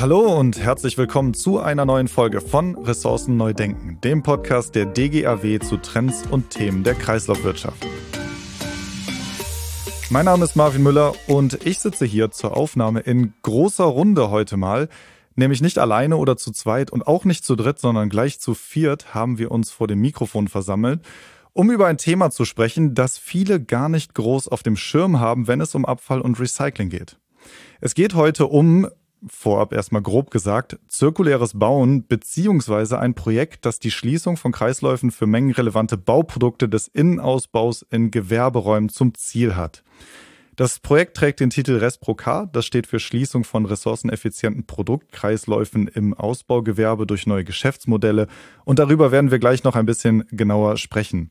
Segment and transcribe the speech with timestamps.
[0.00, 4.86] Hallo und herzlich willkommen zu einer neuen Folge von Ressourcen neu denken, dem Podcast der
[4.86, 7.86] DGAW zu Trends und Themen der Kreislaufwirtschaft.
[10.08, 14.56] Mein Name ist Marvin Müller und ich sitze hier zur Aufnahme in großer Runde heute
[14.56, 14.88] mal.
[15.36, 19.12] Nämlich nicht alleine oder zu zweit und auch nicht zu dritt, sondern gleich zu viert
[19.12, 21.02] haben wir uns vor dem Mikrofon versammelt,
[21.52, 25.46] um über ein Thema zu sprechen, das viele gar nicht groß auf dem Schirm haben,
[25.46, 27.18] wenn es um Abfall und Recycling geht.
[27.82, 28.88] Es geht heute um
[29.28, 35.26] vorab erstmal grob gesagt, zirkuläres Bauen beziehungsweise ein Projekt, das die Schließung von Kreisläufen für
[35.26, 39.82] mengenrelevante Bauprodukte des Innenausbaus in Gewerberäumen zum Ziel hat.
[40.56, 47.06] Das Projekt trägt den Titel ResproK, das steht für Schließung von ressourceneffizienten Produktkreisläufen im Ausbaugewerbe
[47.06, 48.26] durch neue Geschäftsmodelle
[48.64, 51.30] und darüber werden wir gleich noch ein bisschen genauer sprechen.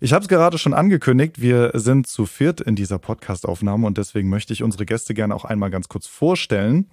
[0.00, 4.28] Ich habe es gerade schon angekündigt, wir sind zu viert in dieser Podcastaufnahme und deswegen
[4.28, 6.90] möchte ich unsere Gäste gerne auch einmal ganz kurz vorstellen.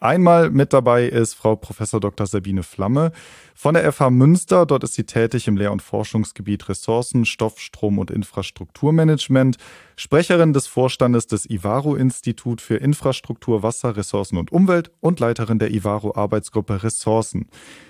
[0.00, 2.24] Einmal mit dabei ist Frau Professor Dr.
[2.24, 3.10] Sabine Flamme
[3.52, 4.64] von der FH Münster.
[4.64, 9.56] Dort ist sie tätig im Lehr- und Forschungsgebiet Ressourcen, Stoff, Strom und Infrastrukturmanagement,
[9.96, 16.84] Sprecherin des Vorstandes des Ivaro-Institut für Infrastruktur, Wasser, Ressourcen und Umwelt und Leiterin der Ivaro-Arbeitsgruppe
[16.84, 17.48] Ressourcen.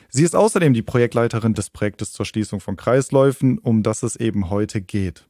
[0.08, 4.48] Sie ist außerdem die Projektleiterin des Projektes zur Schließung von Kreisläufen, um das es eben
[4.48, 5.28] heute geht.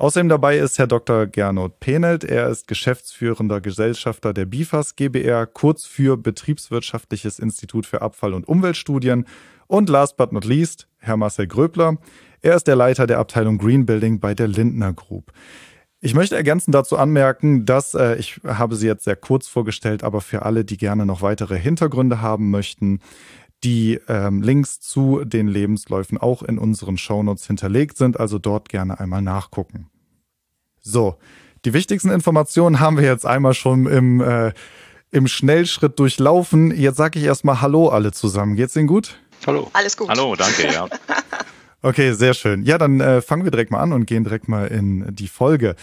[0.00, 1.26] Außerdem dabei ist Herr Dr.
[1.26, 2.24] Gernot Penelt.
[2.24, 9.26] Er ist geschäftsführender Gesellschafter der BIFAS GBR, kurz für Betriebswirtschaftliches Institut für Abfall- und Umweltstudien.
[9.66, 11.98] Und last but not least, Herr Marcel Gröbler.
[12.40, 15.34] Er ist der Leiter der Abteilung Green Building bei der Lindner Group.
[16.00, 20.22] Ich möchte ergänzend dazu anmerken, dass äh, ich habe sie jetzt sehr kurz vorgestellt, aber
[20.22, 23.00] für alle, die gerne noch weitere Hintergründe haben möchten,
[23.64, 28.98] die ähm, Links zu den Lebensläufen auch in unseren Shownotes hinterlegt sind, also dort gerne
[28.98, 29.89] einmal nachgucken.
[30.82, 31.16] So,
[31.64, 34.52] die wichtigsten Informationen haben wir jetzt einmal schon im, äh,
[35.10, 36.76] im Schnellschritt durchlaufen.
[36.76, 38.56] Jetzt sage ich erstmal Hallo alle zusammen.
[38.56, 39.18] Geht's Ihnen gut?
[39.46, 39.70] Hallo.
[39.72, 40.08] Alles gut.
[40.08, 40.88] Hallo, danke, ja.
[41.82, 42.64] okay, sehr schön.
[42.64, 45.76] Ja, dann äh, fangen wir direkt mal an und gehen direkt mal in die Folge.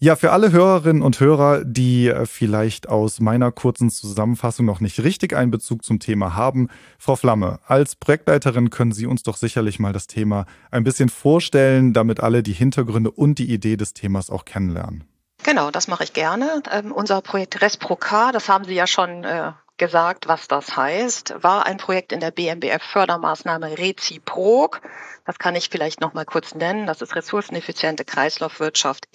[0.00, 5.00] Ja, für alle Hörerinnen und Hörer, die äh, vielleicht aus meiner kurzen Zusammenfassung noch nicht
[5.00, 9.80] richtig einen Bezug zum Thema haben, Frau Flamme, als Projektleiterin können Sie uns doch sicherlich
[9.80, 14.30] mal das Thema ein bisschen vorstellen, damit alle die Hintergründe und die Idee des Themas
[14.30, 15.02] auch kennenlernen.
[15.42, 16.62] Genau, das mache ich gerne.
[16.70, 21.66] Ähm, unser Projekt ResproK, das haben Sie ja schon äh, gesagt, was das heißt, war
[21.66, 24.80] ein Projekt in der BMBF-Fördermaßnahme Reziprok.
[25.24, 26.86] Das kann ich vielleicht noch mal kurz nennen.
[26.86, 29.08] Das ist ressourceneffiziente Kreislaufwirtschaft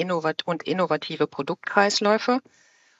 [0.45, 2.39] und innovative Produktkreisläufe.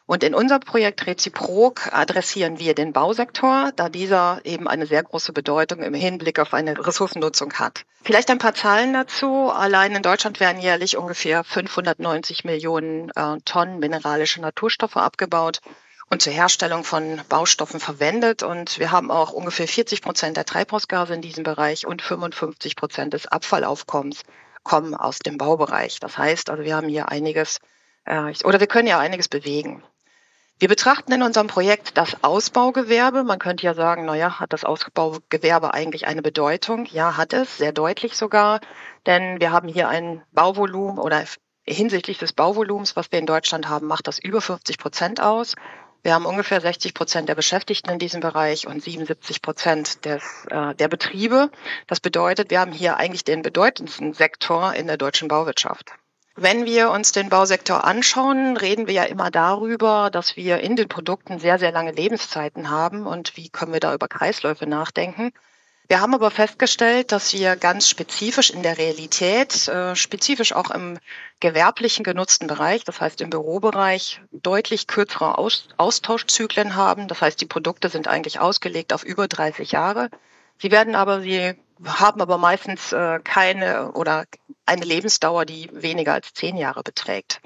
[0.06, 5.32] Und in unserem Projekt Reziprok adressieren wir den Bausektor, da dieser eben eine sehr große
[5.32, 7.86] Bedeutung im Hinblick auf eine Ressourcennutzung hat.
[8.04, 9.50] Vielleicht ein paar Zahlen dazu.
[9.50, 15.62] Allein in Deutschland werden jährlich ungefähr 590 Millionen äh, Tonnen mineralische Naturstoffe abgebaut
[16.10, 18.44] und zur Herstellung von Baustoffen verwendet.
[18.44, 23.14] Und wir haben auch ungefähr 40 Prozent der Treibhausgase in diesem Bereich und 55 Prozent
[23.14, 24.24] des Abfallaufkommens
[24.64, 26.00] kommen aus dem Baubereich.
[26.00, 27.60] Das heißt also, wir haben hier einiges,
[28.06, 29.84] äh, oder wir können ja einiges bewegen.
[30.60, 33.24] Wir betrachten in unserem Projekt das Ausbaugewerbe.
[33.24, 36.86] Man könnte ja sagen, naja, hat das Ausbaugewerbe eigentlich eine Bedeutung?
[36.86, 38.62] Ja, hat es, sehr deutlich sogar,
[39.06, 41.26] denn wir haben hier ein Bauvolumen oder
[41.66, 45.56] hinsichtlich des Bauvolumens, was wir in Deutschland haben, macht das über 50 Prozent aus.
[46.04, 50.76] Wir haben ungefähr 60 Prozent der Beschäftigten in diesem Bereich und 77 Prozent des, äh,
[50.76, 51.50] der Betriebe.
[51.88, 55.94] Das bedeutet, wir haben hier eigentlich den bedeutendsten Sektor in der deutschen Bauwirtschaft.
[56.36, 60.90] Wenn wir uns den Bausektor anschauen, reden wir ja immer darüber, dass wir in den
[60.90, 65.32] Produkten sehr, sehr lange Lebenszeiten haben und wie können wir da über Kreisläufe nachdenken.
[65.90, 70.98] Wir haben aber festgestellt, dass wir ganz spezifisch in der Realität, äh, spezifisch auch im
[71.42, 77.08] gewerblichen genutzten Bereich, das heißt im Bürobereich, deutlich kürzere Aus Austauschzyklen haben.
[77.10, 80.10] Das heißt, die Produkte sind eigentlich ausgelegt auf über 30 Jahre.
[80.58, 81.54] Sie werden aber, sie
[81.86, 84.26] haben aber meistens äh, keine oder
[84.66, 87.42] eine Lebensdauer, die weniger als zehn Jahre beträgt.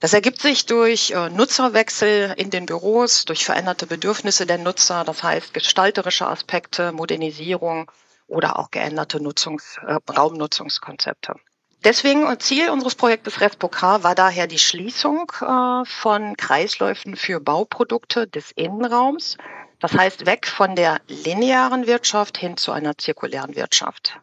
[0.00, 5.24] Das ergibt sich durch äh, Nutzerwechsel in den Büros, durch veränderte Bedürfnisse der Nutzer, das
[5.24, 7.90] heißt gestalterische Aspekte, Modernisierung
[8.28, 11.34] oder auch geänderte Nutzungs-, äh, Raumnutzungskonzepte.
[11.82, 18.28] Deswegen äh, Ziel unseres Projektes RespoK war daher die Schließung äh, von Kreisläufen für Bauprodukte
[18.28, 19.36] des Innenraums.
[19.80, 24.20] Das heißt weg von der linearen Wirtschaft hin zu einer zirkulären Wirtschaft.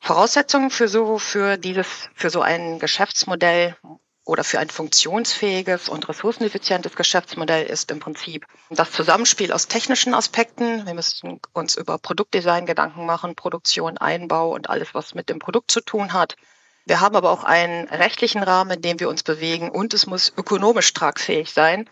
[0.00, 3.76] Voraussetzungen für so, für dieses, für so ein Geschäftsmodell
[4.24, 10.86] oder für ein funktionsfähiges und ressourceneffizientes Geschäftsmodell ist im Prinzip das Zusammenspiel aus technischen Aspekten.
[10.86, 15.70] Wir müssen uns über Produktdesign Gedanken machen, Produktion, Einbau und alles, was mit dem Produkt
[15.70, 16.36] zu tun hat.
[16.84, 20.32] Wir haben aber auch einen rechtlichen Rahmen, in dem wir uns bewegen und es muss
[20.36, 21.88] ökonomisch tragfähig sein.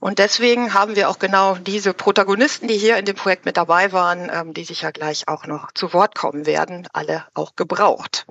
[0.00, 3.92] Und deswegen haben wir auch genau diese Protagonisten, die hier in dem Projekt mit dabei
[3.92, 8.26] waren, ähm, die sich ja gleich auch noch zu Wort kommen werden, alle auch gebraucht.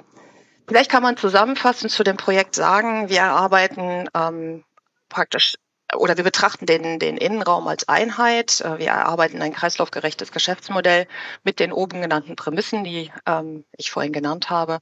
[0.68, 4.63] Vielleicht kann man zusammenfassend zu dem Projekt sagen, wir arbeiten ähm,
[5.10, 5.56] praktisch
[5.95, 8.62] oder wir betrachten den, den Innenraum als Einheit.
[8.62, 11.07] Äh, wir erarbeiten ein kreislaufgerechtes Geschäftsmodell
[11.44, 14.80] mit den oben genannten Prämissen, die ähm, ich vorhin genannt habe.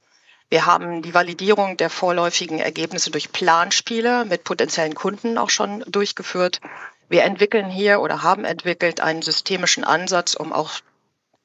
[0.48, 6.60] Wir haben die Validierung der vorläufigen Ergebnisse durch Planspiele mit potenziellen Kunden auch schon durchgeführt.
[7.08, 10.72] Wir entwickeln hier oder haben entwickelt einen systemischen Ansatz, um auch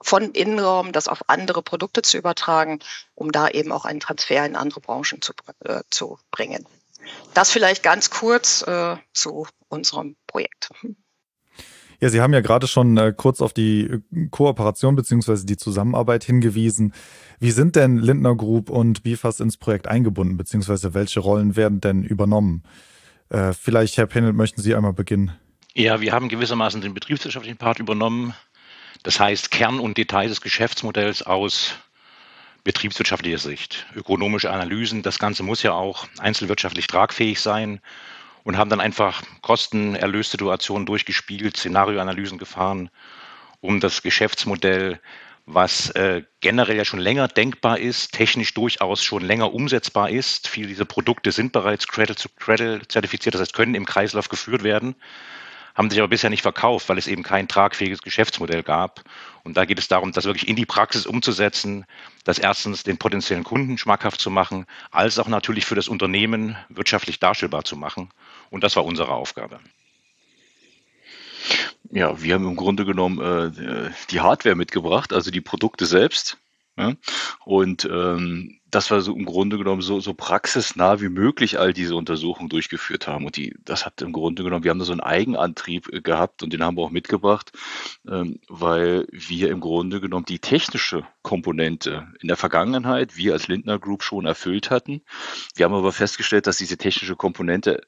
[0.01, 2.79] von Innenraum das auf andere Produkte zu übertragen,
[3.15, 5.33] um da eben auch einen Transfer in andere Branchen zu,
[5.63, 6.65] äh, zu bringen.
[7.33, 10.69] Das vielleicht ganz kurz äh, zu unserem Projekt.
[11.99, 16.23] Ja, Sie haben ja gerade schon äh, kurz auf die äh, Kooperation beziehungsweise die Zusammenarbeit
[16.23, 16.93] hingewiesen.
[17.39, 22.03] Wie sind denn Lindner Group und BIFAS ins Projekt eingebunden, beziehungsweise welche Rollen werden denn
[22.03, 22.63] übernommen?
[23.29, 25.31] Äh, vielleicht, Herr Penel, möchten Sie einmal beginnen?
[25.73, 28.33] Ja, wir haben gewissermaßen den betriebswirtschaftlichen Part übernommen.
[29.03, 31.75] Das heißt, Kern und Detail des Geschäftsmodells aus
[32.63, 35.01] betriebswirtschaftlicher Sicht, ökonomische Analysen.
[35.01, 37.79] Das Ganze muss ja auch einzelwirtschaftlich tragfähig sein
[38.43, 42.89] und haben dann einfach Kosten-Erlössituationen durchgespielt, Szenarioanalysen gefahren,
[43.61, 44.99] um das Geschäftsmodell,
[45.45, 50.49] was äh, generell ja schon länger denkbar ist, technisch durchaus schon länger umsetzbar ist.
[50.49, 54.95] Viele dieser Produkte sind bereits Cradle-to-Cradle zertifiziert, das heißt, können im Kreislauf geführt werden
[55.77, 59.03] haben sich aber bisher nicht verkauft, weil es eben kein tragfähiges Geschäftsmodell gab.
[59.43, 61.85] Und da geht es darum, das wirklich in die Praxis umzusetzen,
[62.23, 67.19] das erstens den potenziellen Kunden schmackhaft zu machen, als auch natürlich für das Unternehmen wirtschaftlich
[67.19, 68.09] darstellbar zu machen.
[68.49, 69.59] Und das war unsere Aufgabe.
[71.91, 76.39] Ja, wir haben im Grunde genommen äh, die Hardware mitgebracht, also die Produkte selbst.
[76.77, 76.93] Ja?
[77.45, 81.95] Und ähm, dass wir so im Grunde genommen so, so praxisnah wie möglich all diese
[81.95, 83.25] Untersuchungen durchgeführt haben.
[83.25, 86.43] Und die, das hat im Grunde genommen, wir haben da so einen Eigenantrieb äh, gehabt
[86.43, 87.51] und den haben wir auch mitgebracht,
[88.07, 93.79] ähm, weil wir im Grunde genommen die technische Komponente in der Vergangenheit, wir als Lindner
[93.79, 95.01] Group schon erfüllt hatten.
[95.55, 97.81] Wir haben aber festgestellt, dass diese technische Komponente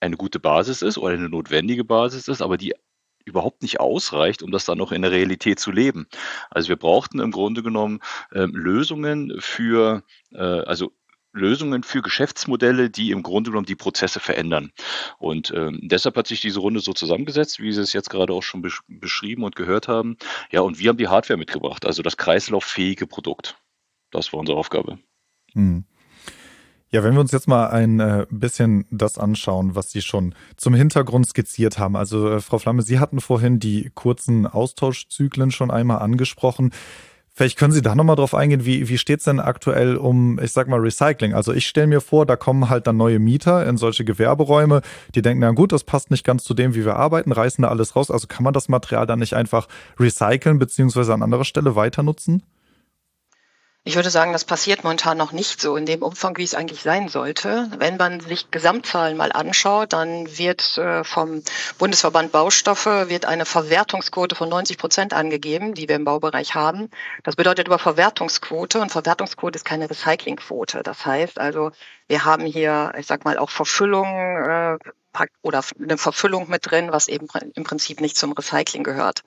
[0.00, 2.74] eine gute Basis ist oder eine notwendige Basis ist, aber die
[3.24, 6.06] überhaupt nicht ausreicht, um das dann noch in der Realität zu leben.
[6.50, 8.00] Also wir brauchten im Grunde genommen
[8.32, 10.02] äh, Lösungen für,
[10.32, 10.92] äh, also
[11.32, 14.70] Lösungen für Geschäftsmodelle, die im Grunde genommen die Prozesse verändern.
[15.18, 18.42] Und ähm, deshalb hat sich diese Runde so zusammengesetzt, wie Sie es jetzt gerade auch
[18.42, 20.16] schon besch beschrieben und gehört haben.
[20.50, 23.56] Ja, und wir haben die Hardware mitgebracht, also das kreislauffähige Produkt.
[24.10, 24.98] Das war unsere Aufgabe.
[25.54, 25.84] Hm.
[26.94, 30.74] Ja, wenn wir uns jetzt mal ein äh, bisschen das anschauen, was Sie schon zum
[30.74, 31.96] Hintergrund skizziert haben.
[31.96, 36.70] Also äh, Frau Flamme, Sie hatten vorhin die kurzen Austauschzyklen schon einmal angesprochen.
[37.32, 40.52] Vielleicht können Sie da nochmal drauf eingehen, wie, wie steht es denn aktuell um, ich
[40.52, 41.32] sag mal, Recycling?
[41.32, 44.82] Also ich stelle mir vor, da kommen halt dann neue Mieter in solche Gewerberäume,
[45.14, 47.68] die denken, na gut, das passt nicht ganz zu dem, wie wir arbeiten, reißen da
[47.68, 48.10] alles raus.
[48.10, 49.66] Also kann man das Material dann nicht einfach
[49.98, 52.42] recyceln, beziehungsweise an anderer Stelle weiter nutzen?
[53.84, 56.82] Ich würde sagen, das passiert momentan noch nicht so in dem Umfang, wie es eigentlich
[56.82, 57.68] sein sollte.
[57.78, 61.42] Wenn man sich Gesamtzahlen mal anschaut, dann wird äh, vom
[61.78, 66.90] Bundesverband Baustoffe wird eine Verwertungsquote von 90 Prozent angegeben, die wir im Baubereich haben.
[67.24, 70.84] Das bedeutet über Verwertungsquote und Verwertungsquote ist keine Recyclingquote.
[70.84, 71.72] Das heißt also,
[72.06, 74.78] wir haben hier, ich sag mal, auch Verfüllung äh,
[75.42, 79.24] oder eine Verfüllung mit drin, was eben im Prinzip nicht zum Recycling gehört.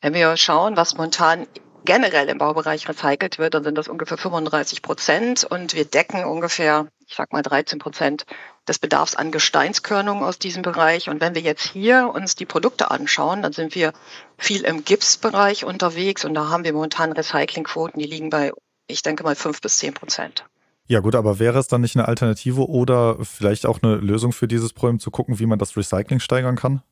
[0.00, 1.46] Wenn wir schauen, was momentan
[1.84, 6.88] generell im Baubereich recycelt wird, dann sind das ungefähr 35 Prozent und wir decken ungefähr,
[7.06, 8.24] ich sag mal 13 Prozent
[8.68, 11.08] des Bedarfs an Gesteinskörnungen aus diesem Bereich.
[11.08, 13.92] Und wenn wir jetzt hier uns die Produkte anschauen, dann sind wir
[14.38, 18.52] viel im Gipsbereich unterwegs und da haben wir momentan Recyclingquoten, die liegen bei,
[18.86, 20.44] ich denke mal, fünf bis zehn Prozent.
[20.86, 24.48] Ja gut, aber wäre es dann nicht eine Alternative oder vielleicht auch eine Lösung für
[24.48, 26.82] dieses Problem zu gucken, wie man das Recycling steigern kann?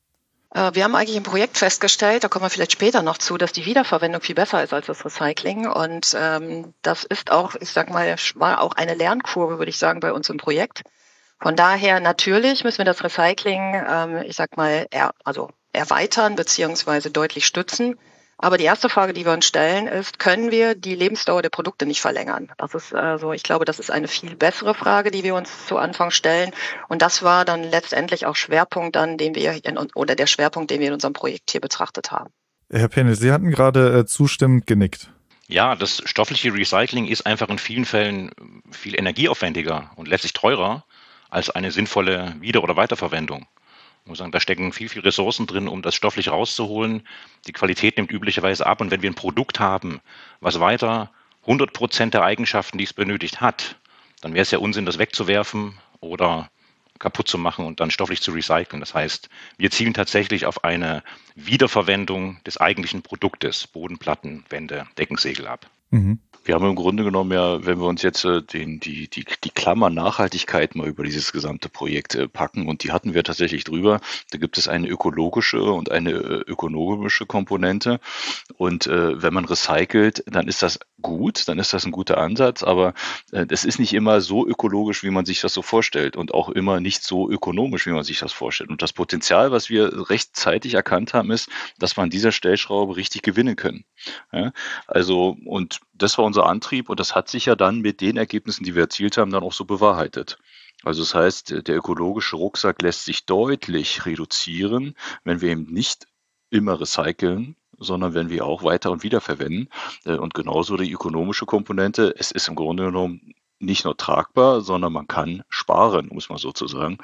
[0.53, 3.51] Äh, wir haben eigentlich im Projekt festgestellt, da kommen wir vielleicht später noch zu, dass
[3.51, 5.67] die Wiederverwendung viel besser ist als das Recycling.
[5.67, 9.99] Und ähm, das ist auch, ich sag mal, war auch eine Lernkurve, würde ich sagen,
[9.99, 10.83] bei uns im Projekt.
[11.39, 17.09] Von daher natürlich müssen wir das Recycling, ähm, ich sag mal, er, also erweitern beziehungsweise
[17.09, 17.97] deutlich stützen.
[18.41, 21.85] Aber die erste Frage, die wir uns stellen, ist, können wir die Lebensdauer der Produkte
[21.85, 22.51] nicht verlängern?
[22.57, 25.77] Das ist also, ich glaube, das ist eine viel bessere Frage, die wir uns zu
[25.77, 26.51] Anfang stellen.
[26.87, 30.79] Und das war dann letztendlich auch Schwerpunkt dann, den wir in, oder der Schwerpunkt, den
[30.79, 32.31] wir in unserem Projekt hier betrachtet haben.
[32.71, 35.11] Herr Penne, Sie hatten gerade äh, zustimmend genickt.
[35.47, 38.31] Ja, das stoffliche Recycling ist einfach in vielen Fällen
[38.71, 40.85] viel energieaufwendiger und letztlich teurer
[41.29, 43.45] als eine sinnvolle Wieder- oder Weiterverwendung.
[44.11, 47.07] Muss sagen, da stecken viel, viel Ressourcen drin, um das stofflich rauszuholen.
[47.47, 48.81] Die Qualität nimmt üblicherweise ab.
[48.81, 50.01] Und wenn wir ein Produkt haben,
[50.41, 51.11] was weiter
[51.43, 53.77] 100 Prozent der Eigenschaften, die es benötigt hat,
[54.19, 56.51] dann wäre es ja Unsinn, das wegzuwerfen oder
[56.99, 58.81] kaputt zu machen und dann stofflich zu recyceln.
[58.81, 61.03] Das heißt, wir zielen tatsächlich auf eine
[61.35, 65.69] Wiederverwendung des eigentlichen Produktes, Bodenplatten, Wände, Deckensegel ab.
[65.89, 66.19] Mhm.
[66.43, 69.49] Wir haben im Grunde genommen ja, wenn wir uns jetzt äh, den, die, die, die
[69.51, 74.01] Klammer Nachhaltigkeit mal über dieses gesamte Projekt äh, packen, und die hatten wir tatsächlich drüber,
[74.31, 77.99] da gibt es eine ökologische und eine äh, ökonomische Komponente.
[78.57, 82.93] Und wenn man recycelt, dann ist das gut, dann ist das ein guter Ansatz, aber
[83.31, 86.79] es ist nicht immer so ökologisch, wie man sich das so vorstellt und auch immer
[86.79, 88.69] nicht so ökonomisch, wie man sich das vorstellt.
[88.69, 93.23] Und das Potenzial, was wir rechtzeitig erkannt haben, ist, dass wir an dieser Stellschraube richtig
[93.23, 93.83] gewinnen können.
[94.87, 98.63] Also, und das war unser Antrieb und das hat sich ja dann mit den Ergebnissen,
[98.63, 100.37] die wir erzielt haben, dann auch so bewahrheitet.
[100.81, 104.95] Also das heißt, der ökologische Rucksack lässt sich deutlich reduzieren,
[105.25, 106.07] wenn wir eben nicht
[106.49, 109.67] immer recyceln, sondern wenn wir auch weiter und wieder verwenden.
[110.05, 112.15] Äh, und genauso die ökonomische Komponente.
[112.17, 116.97] Es ist im Grunde genommen nicht nur tragbar, sondern man kann sparen, muss man sozusagen.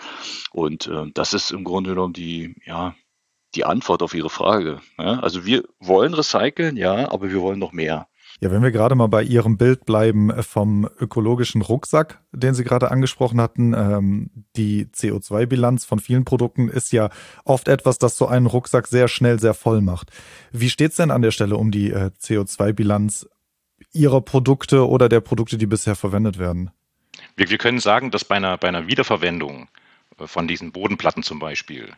[0.51, 2.95] Und äh, das ist im Grunde genommen die, ja,
[3.55, 4.79] die Antwort auf Ihre Frage.
[4.97, 8.07] Also wir wollen recyceln, ja, aber wir wollen noch mehr.
[8.39, 12.63] Ja, wenn wir gerade mal bei Ihrem Bild bleiben äh, vom ökologischen Rucksack, den Sie
[12.63, 17.09] gerade angesprochen hatten, ähm, die CO2-Bilanz von vielen Produkten ist ja
[17.45, 20.11] oft etwas, das so einen Rucksack sehr schnell sehr voll macht.
[20.51, 23.27] Wie steht es denn an der Stelle um die äh, CO2-Bilanz
[23.91, 26.69] Ihrer Produkte oder der Produkte, die bisher verwendet werden?
[27.35, 29.67] Wir, wir können sagen, dass bei einer, bei einer Wiederverwendung
[30.19, 31.89] äh, von diesen Bodenplatten zum Beispiel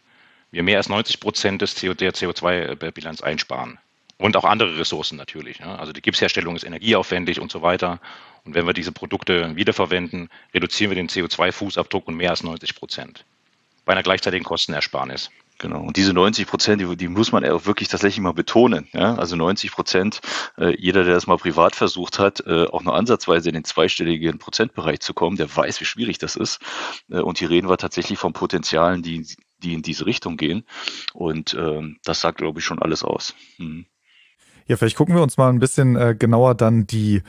[0.51, 3.77] wir mehr als 90 Prozent des CO, der CO2-Bilanz einsparen.
[4.19, 5.59] Und auch andere Ressourcen natürlich.
[5.59, 5.77] Ja.
[5.77, 7.99] Also die Gipsherstellung ist energieaufwendig und so weiter.
[8.43, 13.25] Und wenn wir diese Produkte wiederverwenden, reduzieren wir den CO2-Fußabdruck um mehr als 90 Prozent.
[13.85, 15.31] Bei einer gleichzeitigen Kostenersparnis.
[15.57, 15.81] Genau.
[15.81, 18.87] Und diese 90 Prozent, die, die, muss man auch wirklich tatsächlich mal betonen.
[18.91, 19.15] Ja?
[19.15, 20.19] Also 90 Prozent,
[20.57, 24.37] äh, jeder, der das mal privat versucht hat, äh, auch nur ansatzweise in den zweistelligen
[24.37, 26.59] Prozentbereich zu kommen, der weiß, wie schwierig das ist.
[27.09, 29.25] Äh, und hier reden wir tatsächlich von Potenzialen, die,
[29.63, 30.65] die in diese Richtung gehen.
[31.13, 33.33] Und ähm, das sagt, glaube ich, schon alles aus.
[33.57, 33.85] Mhm.
[34.69, 37.23] Ja, vielleicht gucken wir uns mal ein bisschen äh, genauer dann die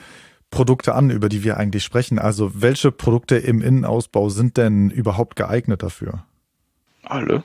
[0.51, 2.19] Produkte an, über die wir eigentlich sprechen.
[2.19, 6.23] Also welche Produkte im Innenausbau sind denn überhaupt geeignet dafür?
[7.03, 7.43] Alle.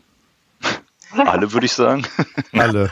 [1.13, 2.07] Alle würde ich sagen.
[2.53, 2.91] Alle.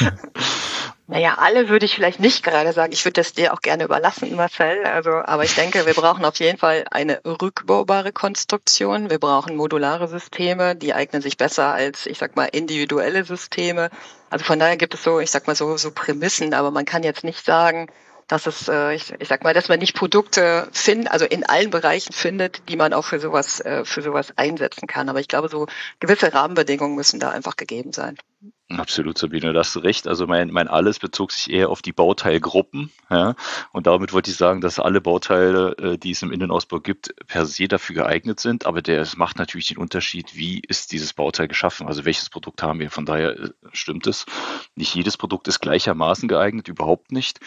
[1.08, 2.92] Naja, alle würde ich vielleicht nicht gerade sagen.
[2.92, 4.84] Ich würde das dir auch gerne überlassen, Marcel.
[4.84, 9.08] Also, aber ich denke, wir brauchen auf jeden Fall eine rückbaubare Konstruktion.
[9.08, 13.90] Wir brauchen modulare Systeme, die eignen sich besser als, ich sag mal, individuelle Systeme.
[14.30, 17.04] Also von daher gibt es so, ich sag mal so, so Prämissen, aber man kann
[17.04, 17.86] jetzt nicht sagen,
[18.26, 21.70] dass es, äh, ich, ich sag mal, dass man nicht Produkte finden, also in allen
[21.70, 25.08] Bereichen findet, die man auch für sowas, äh, für sowas einsetzen kann.
[25.08, 25.68] Aber ich glaube, so
[26.00, 28.18] gewisse Rahmenbedingungen müssen da einfach gegeben sein.
[28.68, 30.08] Absolut, Sabine, da hast du recht.
[30.08, 32.90] Also mein, mein Alles bezog sich eher auf die Bauteilgruppen.
[33.08, 33.36] Ja?
[33.70, 37.46] Und damit wollte ich sagen, dass alle Bauteile, äh, die es im Innenausbau gibt, per
[37.46, 38.66] se dafür geeignet sind.
[38.66, 41.86] Aber der, es macht natürlich den Unterschied, wie ist dieses Bauteil geschaffen?
[41.86, 42.90] Also welches Produkt haben wir?
[42.90, 44.26] Von daher äh, stimmt es.
[44.74, 47.38] Nicht jedes Produkt ist gleichermaßen geeignet, überhaupt nicht.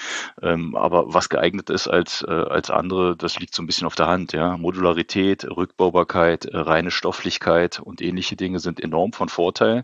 [0.41, 3.95] Ähm, aber was geeignet ist als, äh, als andere, das liegt so ein bisschen auf
[3.95, 4.31] der Hand.
[4.31, 4.55] Ja?
[4.55, 9.83] Modularität, Rückbaubarkeit, reine Stofflichkeit und ähnliche Dinge sind enorm von Vorteil.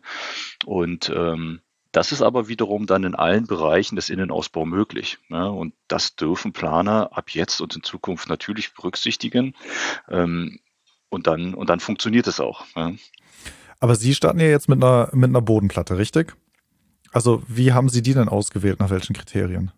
[0.63, 5.17] Und ähm, das ist aber wiederum dann in allen Bereichen des Innenausbaus möglich.
[5.29, 5.49] Ne?
[5.49, 9.53] Und das dürfen Planer ab jetzt und in Zukunft natürlich berücksichtigen.
[10.09, 10.59] Ähm,
[11.09, 12.65] und, dann, und dann funktioniert es auch.
[12.75, 12.97] Ne?
[13.79, 16.35] Aber Sie starten ja jetzt mit einer, mit einer Bodenplatte, richtig?
[17.13, 19.71] Also wie haben Sie die denn ausgewählt, nach welchen Kriterien?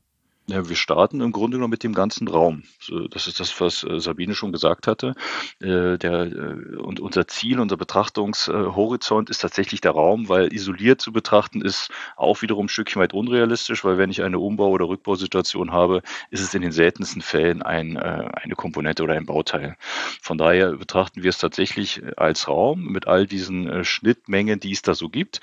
[0.49, 2.63] Ja, wir starten im Grunde genommen mit dem ganzen Raum.
[3.11, 5.13] Das ist das, was äh, Sabine schon gesagt hatte.
[5.59, 11.11] Äh, der, äh, und unser Ziel, unser Betrachtungshorizont ist tatsächlich der Raum, weil isoliert zu
[11.11, 15.73] betrachten ist auch wiederum ein Stückchen weit unrealistisch, weil wenn ich eine Umbau- oder Rückbausituation
[15.73, 16.01] habe,
[16.31, 19.75] ist es in den seltensten Fällen ein, eine Komponente oder ein Bauteil.
[20.21, 24.95] Von daher betrachten wir es tatsächlich als Raum mit all diesen Schnittmengen, die es da
[24.95, 25.41] so gibt.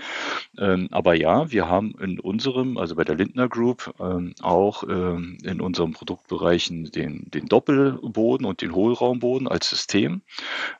[0.59, 5.61] Ähm, aber ja, wir haben in unserem, also bei der Lindner Group, ähm, auch in
[5.61, 10.23] unseren Produktbereichen den, den Doppelboden und den Hohlraumboden als System.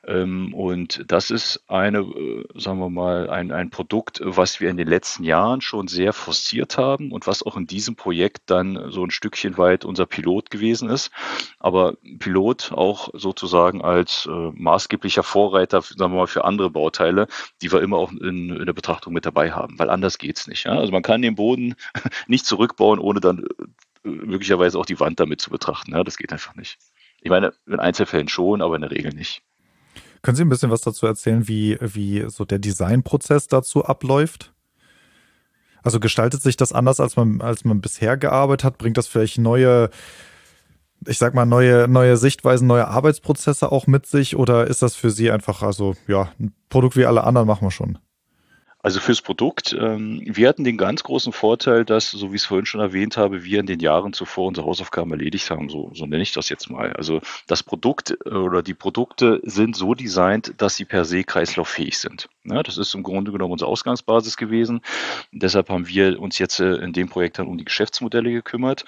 [0.05, 4.77] Ähm, und das ist eine, äh, sagen wir mal, ein, ein Produkt, was wir in
[4.77, 9.03] den letzten Jahren schon sehr forciert haben und was auch in diesem Projekt dann so
[9.03, 11.11] ein Stückchen weit unser Pilot gewesen ist.
[11.59, 17.27] Aber Pilot auch sozusagen als äh, maßgeblicher Vorreiter, sagen wir mal, für andere Bauteile,
[17.61, 20.47] die wir immer auch in, in der Betrachtung mit dabei haben, weil anders geht es
[20.47, 20.65] nicht.
[20.65, 20.73] Ja?
[20.73, 21.75] Also man kann den Boden
[22.27, 23.45] nicht zurückbauen, ohne dann
[24.05, 25.91] möglicherweise auch die Wand damit zu betrachten.
[25.91, 26.77] Ja, das geht einfach nicht.
[27.21, 29.41] Ich meine, in Einzelfällen schon, aber in der Regel nicht.
[30.21, 34.53] Können Sie ein bisschen was dazu erzählen, wie, wie so der Designprozess dazu abläuft?
[35.83, 38.77] Also gestaltet sich das anders, als man, als man bisher gearbeitet hat?
[38.77, 39.89] Bringt das vielleicht neue
[41.07, 45.11] ich sag mal, neue, neue Sichtweisen, neue Arbeitsprozesse auch mit sich oder ist das für
[45.11, 47.97] Sie einfach, also ja, ein Produkt wie alle anderen machen wir schon?
[48.85, 52.45] Also fürs Produkt, ähm, wir hatten den ganz großen Vorteil, dass, so wie ich es
[52.45, 56.05] vorhin schon erwähnt habe, wir in den Jahren zuvor unsere Hausaufgaben erledigt haben, so, so
[56.05, 56.93] nenne ich das jetzt mal.
[56.93, 61.97] Also das Produkt äh, oder die Produkte sind so designt, dass sie per se kreislauffähig
[61.97, 62.29] sind.
[62.45, 64.81] Ja, das ist im Grunde genommen unsere Ausgangsbasis gewesen.
[65.33, 68.85] Und deshalb haben wir uns jetzt äh, in dem Projekt dann um die Geschäftsmodelle gekümmert.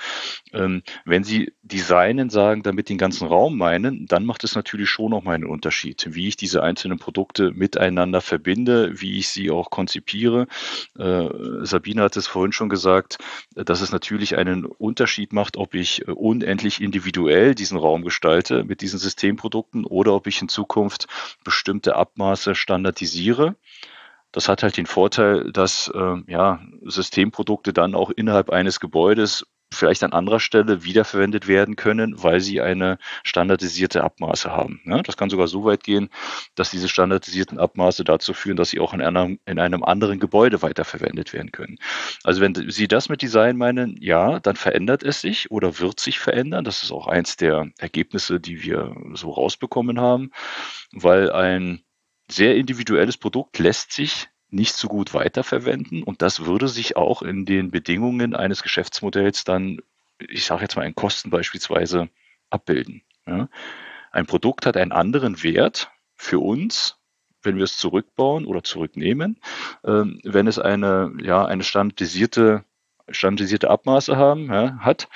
[0.53, 5.11] Ähm, wenn Sie designen sagen, damit den ganzen Raum meinen, dann macht es natürlich schon
[5.11, 9.69] noch mal einen Unterschied, wie ich diese einzelnen Produkte miteinander verbinde, wie ich sie auch
[9.69, 10.47] konzipiere.
[10.97, 11.27] Äh,
[11.61, 13.17] Sabine hat es vorhin schon gesagt,
[13.55, 18.99] dass es natürlich einen Unterschied macht, ob ich unendlich individuell diesen Raum gestalte mit diesen
[18.99, 21.07] Systemprodukten oder ob ich in Zukunft
[21.43, 23.46] bestimmte Abmaße standardisiere.
[24.31, 30.03] Das hat halt den Vorteil, dass äh, ja, Systemprodukte dann auch innerhalb eines Gebäudes vielleicht
[30.03, 34.81] an anderer Stelle wiederverwendet werden können, weil sie eine standardisierte Abmaße haben.
[34.85, 36.09] Ja, das kann sogar so weit gehen,
[36.55, 40.61] dass diese standardisierten Abmaße dazu führen, dass sie auch in einem, in einem anderen Gebäude
[40.61, 41.77] weiterverwendet werden können.
[42.23, 46.19] Also wenn Sie das mit Design meinen, ja, dann verändert es sich oder wird sich
[46.19, 46.63] verändern.
[46.63, 50.31] Das ist auch eins der Ergebnisse, die wir so rausbekommen haben,
[50.93, 51.81] weil ein
[52.29, 56.03] sehr individuelles Produkt lässt sich nicht so gut weiterverwenden.
[56.03, 59.81] Und das würde sich auch in den Bedingungen eines Geschäftsmodells dann,
[60.19, 62.09] ich sage jetzt mal in Kosten beispielsweise,
[62.49, 63.01] abbilden.
[63.25, 63.49] Ja.
[64.11, 66.97] Ein Produkt hat einen anderen Wert für uns,
[67.43, 69.39] wenn wir es zurückbauen oder zurücknehmen,
[69.83, 72.63] ähm, wenn es eine, ja, eine standardisierte,
[73.09, 75.07] standardisierte Abmaße haben, ja, hat,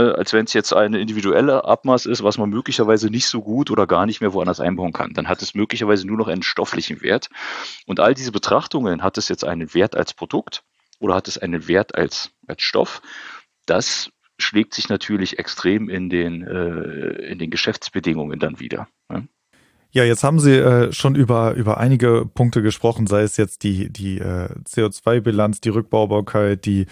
[0.00, 3.86] als wenn es jetzt eine individuelle Abmaß ist, was man möglicherweise nicht so gut oder
[3.86, 5.12] gar nicht mehr woanders einbauen kann.
[5.14, 7.28] Dann hat es möglicherweise nur noch einen stofflichen Wert.
[7.86, 10.64] Und all diese Betrachtungen, hat es jetzt einen Wert als Produkt
[10.98, 13.02] oder hat es einen Wert als, als Stoff?
[13.66, 18.88] Das schlägt sich natürlich extrem in den, äh, in den Geschäftsbedingungen dann wieder.
[19.08, 19.28] Ne?
[19.92, 23.92] Ja, jetzt haben Sie äh, schon über, über einige Punkte gesprochen, sei es jetzt die,
[23.92, 26.86] die äh, CO2-Bilanz, die Rückbaubarkeit, die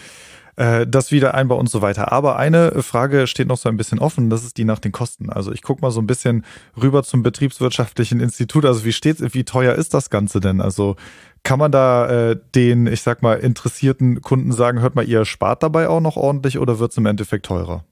[0.63, 2.13] äh, das Wiedereinbau und so weiter.
[2.13, 5.29] Aber eine Frage steht noch so ein bisschen offen, das ist die nach den Kosten.
[5.29, 6.45] Also ich gucke mal so ein bisschen
[6.81, 8.65] rüber zum Betriebswirtschaftlichen Institut.
[8.65, 10.61] Also wie steht's, wie teuer ist das Ganze denn?
[10.61, 10.95] Also
[11.43, 15.65] kann man da äh, den, ich sag mal, interessierten Kunden sagen, hört mal, ihr spart
[15.65, 17.85] dabei auch noch ordentlich oder wird es im Endeffekt teurer?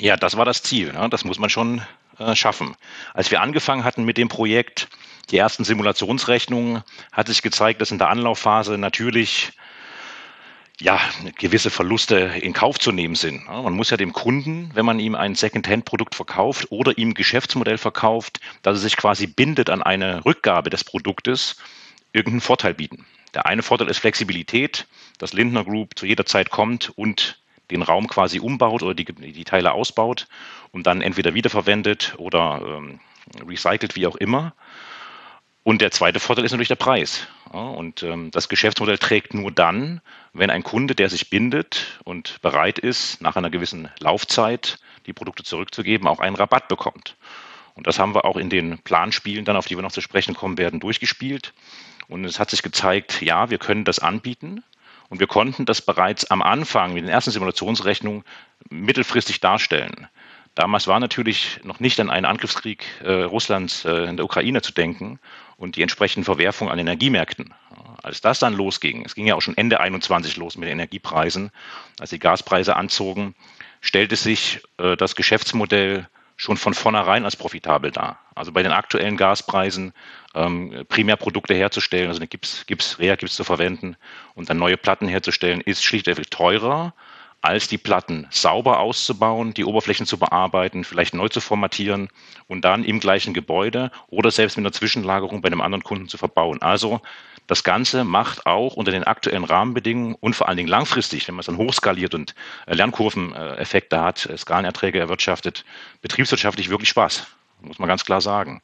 [0.00, 0.94] Ja, das war das Ziel.
[0.94, 1.08] Ne?
[1.10, 1.82] Das muss man schon
[2.18, 2.74] äh, schaffen.
[3.12, 4.88] Als wir angefangen hatten mit dem Projekt,
[5.30, 9.52] die ersten Simulationsrechnungen, hat sich gezeigt, dass in der Anlaufphase natürlich
[10.80, 11.00] ja,
[11.38, 13.46] gewisse Verluste in Kauf zu nehmen sind.
[13.46, 18.40] Man muss ja dem Kunden, wenn man ihm ein Second-Hand-Produkt verkauft oder ihm Geschäftsmodell verkauft,
[18.62, 21.56] dass er sich quasi bindet an eine Rückgabe des Produktes,
[22.12, 23.06] irgendeinen Vorteil bieten.
[23.34, 24.86] Der eine Vorteil ist Flexibilität,
[25.18, 29.44] dass Lindner Group zu jeder Zeit kommt und den Raum quasi umbaut oder die, die
[29.44, 30.26] Teile ausbaut
[30.70, 33.00] und dann entweder wiederverwendet oder ähm,
[33.46, 34.54] recycelt, wie auch immer.
[35.64, 37.26] Und der zweite Vorteil ist natürlich der Preis.
[37.50, 40.00] Und ähm, das Geschäftsmodell trägt nur dann,
[40.32, 45.44] wenn ein Kunde, der sich bindet und bereit ist, nach einer gewissen Laufzeit die Produkte
[45.44, 47.16] zurückzugeben, auch einen Rabatt bekommt.
[47.74, 50.34] Und das haben wir auch in den Planspielen, dann auf die wir noch zu sprechen
[50.34, 51.54] kommen werden, durchgespielt.
[52.08, 54.62] Und es hat sich gezeigt, ja, wir können das anbieten.
[55.08, 58.24] Und wir konnten das bereits am Anfang mit den ersten Simulationsrechnungen
[58.68, 60.08] mittelfristig darstellen.
[60.54, 64.72] Damals war natürlich noch nicht an einen Angriffskrieg äh, Russlands äh, in der Ukraine zu
[64.72, 65.18] denken
[65.58, 67.52] und die entsprechenden Verwerfungen an Energiemärkten.
[68.02, 71.50] Als das dann losging, es ging ja auch schon Ende 21 los mit den Energiepreisen,
[71.98, 73.34] als die Gaspreise anzogen,
[73.80, 78.20] stellte sich äh, das Geschäftsmodell schon von vornherein als profitabel dar.
[78.36, 79.92] Also bei den aktuellen Gaspreisen
[80.36, 83.96] ähm, Primärprodukte herzustellen, also eine Gips, Gips, Reha-Gips zu verwenden
[84.34, 86.94] und dann neue Platten herzustellen, ist schlichtweg teurer
[87.40, 92.08] als die Platten sauber auszubauen, die Oberflächen zu bearbeiten, vielleicht neu zu formatieren
[92.46, 96.18] und dann im gleichen Gebäude oder selbst mit einer Zwischenlagerung bei einem anderen Kunden zu
[96.18, 96.60] verbauen.
[96.62, 97.00] Also
[97.46, 101.40] das Ganze macht auch unter den aktuellen Rahmenbedingungen und vor allen Dingen langfristig, wenn man
[101.40, 102.34] es dann hochskaliert und
[102.66, 105.64] äh, Lernkurveneffekte hat, äh, Skalenerträge erwirtschaftet,
[106.02, 107.26] betriebswirtschaftlich wirklich Spaß,
[107.62, 108.62] muss man ganz klar sagen.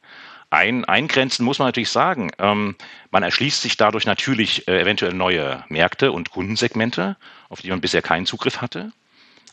[0.55, 2.75] Ein, eingrenzen muss man natürlich sagen, ähm,
[3.11, 7.17] man erschließt sich dadurch natürlich äh, eventuell neue Märkte und Kundensegmente,
[7.49, 8.93] auf die man bisher keinen Zugriff hatte.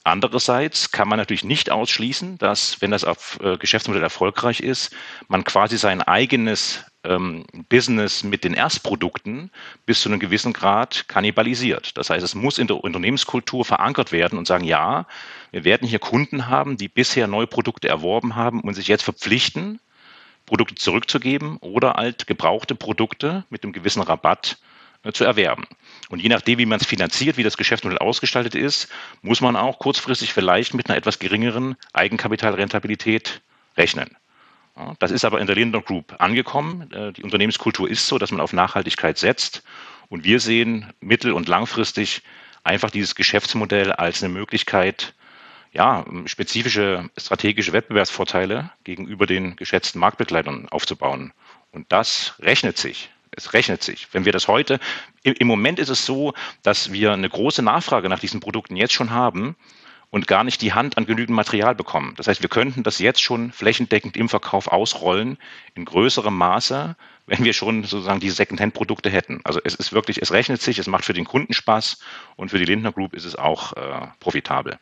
[0.04, 4.94] Andererseits kann man natürlich nicht ausschließen, dass, wenn das auf, äh, Geschäftsmodell erfolgreich ist,
[5.26, 9.50] man quasi sein eigenes ähm, Business mit den Erstprodukten
[9.86, 11.98] bis zu einem gewissen Grad kannibalisiert.
[11.98, 15.06] Das heißt, es muss in der Unternehmenskultur verankert werden und sagen, ja,
[15.50, 19.80] wir werden hier Kunden haben, die bisher neue Produkte erworben haben und sich jetzt verpflichten,
[20.52, 24.58] Produkte zurückzugeben oder halt gebrauchte Produkte mit einem gewissen Rabatt
[25.02, 25.64] äh, zu erwerben.
[26.10, 28.90] Und je nachdem, wie man es finanziert, wie das Geschäftsmodell ausgestaltet ist,
[29.22, 33.40] muss man auch kurzfristig vielleicht mit einer etwas geringeren Eigenkapitalrentabilität
[33.78, 34.14] rechnen.
[34.98, 36.92] Das ist aber in der Lindner Group angekommen.
[36.92, 39.62] Äh, die Unternehmenskultur ist so, dass man auf Nachhaltigkeit setzt.
[40.10, 42.20] Und wir sehen mittel- und langfristig
[42.62, 45.14] einfach dieses Geschäftsmodell als eine Möglichkeit,
[45.72, 51.32] ja, spezifische strategische Wettbewerbsvorteile gegenüber den geschätzten Marktbegleitern aufzubauen.
[51.72, 53.10] Und das rechnet sich.
[53.34, 54.08] Es rechnet sich.
[54.12, 54.78] Wenn wir das heute,
[55.22, 59.10] im Moment ist es so, dass wir eine große Nachfrage nach diesen Produkten jetzt schon
[59.10, 59.56] haben
[60.10, 62.12] und gar nicht die Hand an genügend Material bekommen.
[62.18, 65.38] Das heißt, wir könnten das jetzt schon flächendeckend im Verkauf ausrollen,
[65.74, 66.94] in größerem Maße,
[67.26, 69.40] wenn wir schon sozusagen diese Second-Hand-Produkte hätten.
[69.44, 72.00] Also es ist wirklich, es rechnet sich, es macht für den Kunden Spaß
[72.36, 74.78] und für die Lindner Group ist es auch äh, profitabel.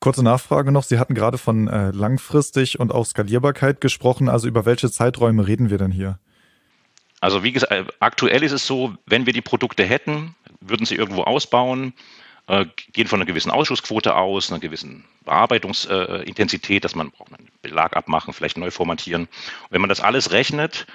[0.00, 0.84] Kurze Nachfrage noch.
[0.84, 4.28] Sie hatten gerade von äh, langfristig und auch Skalierbarkeit gesprochen.
[4.28, 6.18] Also über welche Zeiträume reden wir denn hier?
[7.20, 10.96] Also wie gesagt, äh, aktuell ist es so, wenn wir die Produkte hätten, würden sie
[10.96, 11.94] irgendwo ausbauen,
[12.46, 17.96] äh, gehen von einer gewissen Ausschussquote aus, einer gewissen Bearbeitungsintensität, dass man braucht einen Belag
[17.96, 19.22] abmachen, vielleicht neu formatieren.
[19.22, 20.86] Und wenn man das alles rechnet,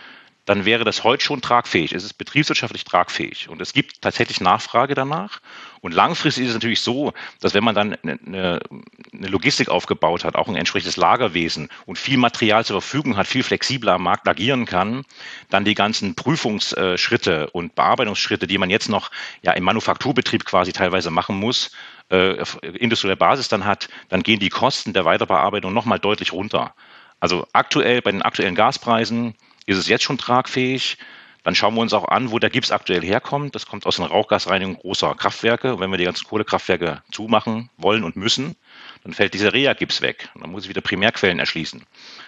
[0.45, 1.93] dann wäre das heute schon tragfähig.
[1.93, 5.41] Es ist betriebswirtschaftlich tragfähig und es gibt tatsächlich Nachfrage danach.
[5.81, 10.35] Und langfristig ist es natürlich so, dass wenn man dann eine, eine, Logistik aufgebaut hat,
[10.35, 14.65] auch ein entsprechendes Lagerwesen und viel Material zur Verfügung hat, viel flexibler am Markt agieren
[14.65, 15.03] kann,
[15.49, 19.09] dann die ganzen Prüfungsschritte und Bearbeitungsschritte, die man jetzt noch
[19.41, 21.71] ja im Manufakturbetrieb quasi teilweise machen muss,
[22.09, 26.75] äh, industrielle Basis dann hat, dann gehen die Kosten der Weiterbearbeitung nochmal deutlich runter.
[27.19, 30.97] Also aktuell bei den aktuellen Gaspreisen ist es jetzt schon tragfähig?
[31.43, 33.55] Dann schauen wir uns auch an, wo der Gips aktuell herkommt.
[33.55, 35.73] Das kommt aus einer Rauchgasreinigung großer Kraftwerke.
[35.73, 38.55] Und wenn wir die ganzen Kohlekraftwerke zumachen wollen und müssen,
[39.03, 40.29] dann fällt dieser Rea-Gips weg.
[40.35, 41.83] Und dann muss ich wieder Primärquellen erschließen.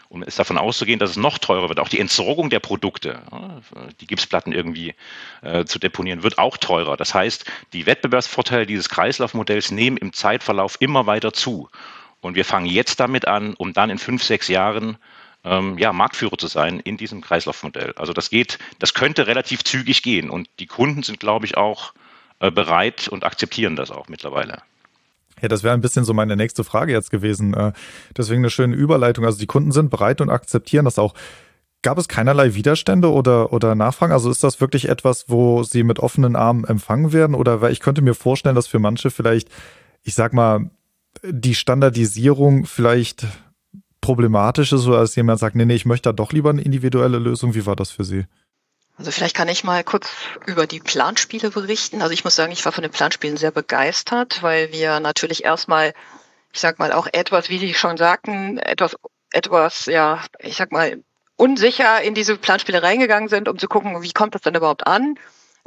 [0.09, 1.79] Und es ist davon auszugehen, dass es noch teurer wird.
[1.79, 3.21] Auch die Entsorgung der Produkte,
[4.01, 4.95] die Gipsplatten irgendwie
[5.41, 6.97] äh, zu deponieren, wird auch teurer.
[6.97, 11.69] Das heißt, die Wettbewerbsvorteile dieses Kreislaufmodells nehmen im Zeitverlauf immer weiter zu.
[12.21, 14.97] Und wir fangen jetzt damit an, um dann in fünf, sechs Jahren
[15.43, 17.93] ähm, ja, Marktführer zu sein in diesem Kreislaufmodell.
[17.95, 21.93] Also das geht, das könnte relativ zügig gehen und die Kunden sind, glaube ich, auch
[22.39, 24.61] äh, bereit und akzeptieren das auch mittlerweile.
[25.41, 27.53] Ja, das wäre ein bisschen so meine nächste Frage jetzt gewesen.
[27.53, 27.73] Äh,
[28.15, 29.25] deswegen eine schöne Überleitung.
[29.25, 31.13] Also die Kunden sind bereit und akzeptieren das auch.
[31.81, 34.13] Gab es keinerlei Widerstände oder, oder Nachfragen?
[34.13, 37.35] Also ist das wirklich etwas, wo sie mit offenen Armen empfangen werden?
[37.35, 39.49] Oder weil ich könnte mir vorstellen, dass für manche vielleicht,
[40.03, 40.69] ich sag mal,
[41.23, 43.27] die Standardisierung vielleicht
[44.03, 47.17] problematisch ist oder dass jemand sagt, nee, nee, ich möchte da doch lieber eine individuelle
[47.17, 47.55] Lösung.
[47.55, 48.25] Wie war das für Sie?
[48.97, 50.11] Also vielleicht kann ich mal kurz
[50.45, 52.01] über die Planspiele berichten.
[52.01, 55.93] Also ich muss sagen, ich war von den Planspielen sehr begeistert, weil wir natürlich erstmal,
[56.51, 58.95] ich sag mal, auch etwas, wie Sie schon sagten, etwas,
[59.31, 61.01] etwas, ja, ich sag mal,
[61.35, 65.15] unsicher in diese Planspiele reingegangen sind, um zu gucken, wie kommt das denn überhaupt an?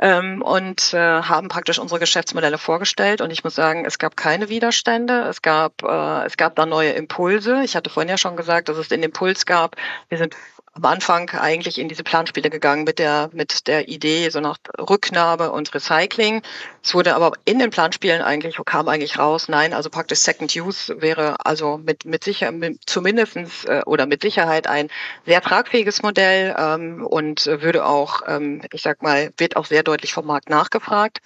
[0.01, 3.21] Ähm, und äh, haben praktisch unsere Geschäftsmodelle vorgestellt.
[3.21, 5.23] Und ich muss sagen, es gab keine Widerstände.
[5.29, 7.63] Es gab, äh, es gab da neue Impulse.
[7.65, 9.77] Ich hatte vorhin ja schon gesagt, dass es den Impuls gab.
[10.09, 10.37] Wir sind
[10.77, 15.51] am Anfang eigentlich in diese Planspiele gegangen mit der, mit der Idee so nach Rücknahme
[15.51, 16.43] und Recycling.
[16.83, 21.01] Es wurde aber in den Planspielen eigentlich, kam eigentlich raus, nein, also praktisch Second Use
[21.01, 24.89] wäre also mit, mit sicher, mit, zumindestens äh, oder mit Sicherheit ein
[25.25, 30.13] sehr tragfähiges Modell ähm, und würde auch, ähm, ich sag mal, wird auch sehr deutlich
[30.13, 31.21] vom Markt nachgefragt.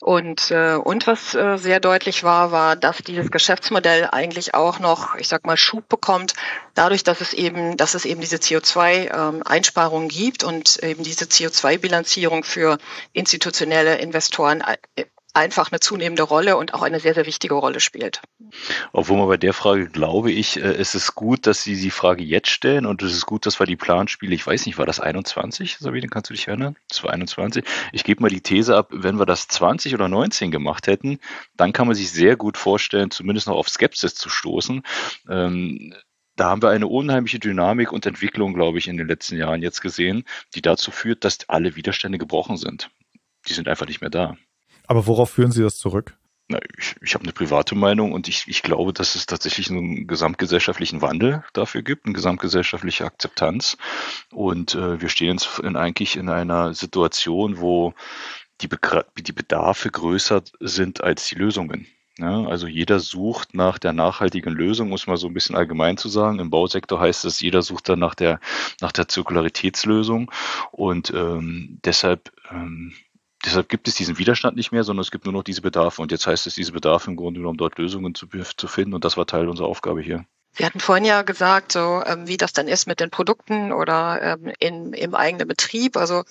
[0.00, 5.14] Und, äh, und was äh, sehr deutlich war, war, dass dieses Geschäftsmodell eigentlich auch noch,
[5.16, 6.32] ich sag mal, Schub bekommt,
[6.74, 12.44] dadurch, dass es eben, dass es eben diese CO2-Einsparungen ähm, gibt und eben diese CO2-Bilanzierung
[12.44, 12.78] für
[13.12, 14.62] institutionelle Investoren
[14.96, 18.20] äh, einfach eine zunehmende Rolle und auch eine sehr, sehr wichtige Rolle spielt.
[18.92, 22.24] Obwohl man bei der Frage, glaube ich, äh, es ist gut, dass Sie die Frage
[22.24, 25.00] jetzt stellen und es ist gut, dass wir die Planspiele, ich weiß nicht, war das
[25.00, 26.76] 21, Sabine, kannst du dich erinnern?
[26.88, 27.64] Das war 21.
[27.92, 31.20] Ich gebe mal die These ab, wenn wir das 20 oder 19 gemacht hätten,
[31.56, 34.82] dann kann man sich sehr gut vorstellen, zumindest noch auf Skepsis zu stoßen.
[35.28, 35.94] Ähm,
[36.36, 39.82] da haben wir eine unheimliche Dynamik und Entwicklung, glaube ich, in den letzten Jahren jetzt
[39.82, 42.90] gesehen, die dazu führt, dass alle Widerstände gebrochen sind.
[43.48, 44.36] Die sind einfach nicht mehr da.
[44.90, 46.16] Aber worauf führen Sie das zurück?
[46.48, 50.08] Na, ich, ich habe eine private Meinung und ich, ich glaube, dass es tatsächlich einen
[50.08, 53.76] gesamtgesellschaftlichen Wandel dafür gibt, eine gesamtgesellschaftliche Akzeptanz.
[54.32, 57.94] Und äh, wir stehen jetzt in, eigentlich in einer Situation, wo
[58.62, 58.78] die, Be
[59.16, 61.86] die Bedarfe größer sind als die Lösungen.
[62.18, 66.08] Ja, also jeder sucht nach der nachhaltigen Lösung, muss man so ein bisschen allgemein zu
[66.08, 66.40] sagen.
[66.40, 68.40] Im Bausektor heißt es, jeder sucht dann nach der,
[68.80, 70.32] nach der Zirkularitätslösung.
[70.72, 72.92] Und ähm, deshalb ähm,
[73.44, 76.02] deshalb gibt es diesen Widerstand nicht mehr, sondern es gibt nur noch diese Bedarfe.
[76.02, 78.94] Und jetzt heißt es, diese Bedarfe im Grunde genommen dort Lösungen zu, zu finden.
[78.94, 80.24] Und das war Teil unserer Aufgabe hier.
[80.52, 84.20] Sie hatten vorhin ja gesagt, so ähm, wie das dann ist mit den Produkten oder
[84.20, 85.96] ähm, in, im eigenen Betrieb.
[85.96, 86.24] Also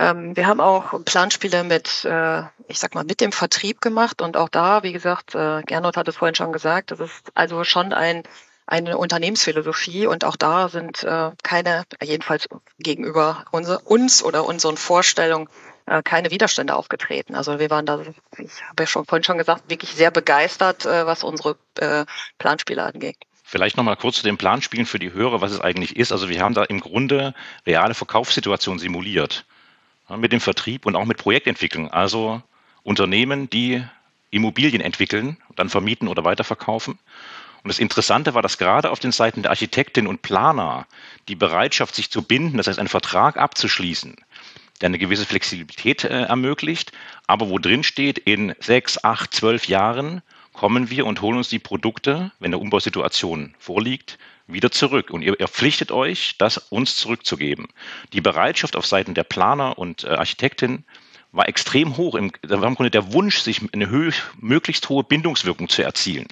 [0.00, 4.36] Ähm, wir haben auch Planspiele mit, äh, ich sag mal, mit dem Vertrieb gemacht und
[4.36, 7.92] auch da, wie gesagt, äh, Gernot hat es vorhin schon gesagt, das ist also schon
[7.92, 8.22] ein
[8.68, 15.48] eine Unternehmensphilosophie und auch da sind äh, keine, jedenfalls gegenüber unser, uns oder unseren Vorstellungen,
[15.88, 17.34] äh, keine Widerstände aufgetreten.
[17.34, 18.00] Also wir waren da,
[18.38, 22.04] ich habe ja schon vorhin schon gesagt, wirklich sehr begeistert, äh, was unsere äh,
[22.38, 23.16] Planspiele angeht.
[23.44, 26.12] Vielleicht nochmal kurz zu den Planspielen für die Hörer, was es eigentlich ist.
[26.12, 27.34] Also wir haben da im Grunde
[27.66, 29.46] reale Verkaufssituationen simuliert.
[30.14, 31.90] Mit dem Vertrieb und auch mit Projektentwicklung.
[31.90, 32.42] Also
[32.82, 33.82] Unternehmen, die
[34.30, 36.98] Immobilien entwickeln, dann vermieten oder weiterverkaufen.
[37.62, 40.86] Und das Interessante war, dass gerade auf den Seiten der Architektin und Planer
[41.28, 44.16] die Bereitschaft, sich zu binden, das heißt einen Vertrag abzuschließen,
[44.80, 46.92] der eine gewisse Flexibilität äh, ermöglicht,
[47.26, 51.58] aber wo drin steht, in sechs, acht, zwölf Jahren kommen wir und holen uns die
[51.58, 55.10] Produkte, wenn eine Umbausituation vorliegt, wieder zurück.
[55.10, 57.68] Und ihr, ihr pflichtet euch, das uns zurückzugeben.
[58.12, 60.84] Die Bereitschaft auf Seiten der Planer und äh, Architektin
[61.32, 62.14] war extrem hoch.
[62.14, 66.26] Im, da war im Grunde der Wunsch, sich eine höch, möglichst hohe Bindungswirkung zu erzielen.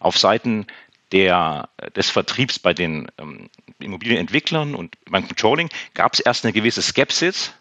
[0.00, 0.66] Auf Seiten
[1.12, 6.82] der, des Vertriebs bei den ähm, Immobilienentwicklern und beim Controlling gab es erst eine gewisse
[6.82, 7.52] Skepsis,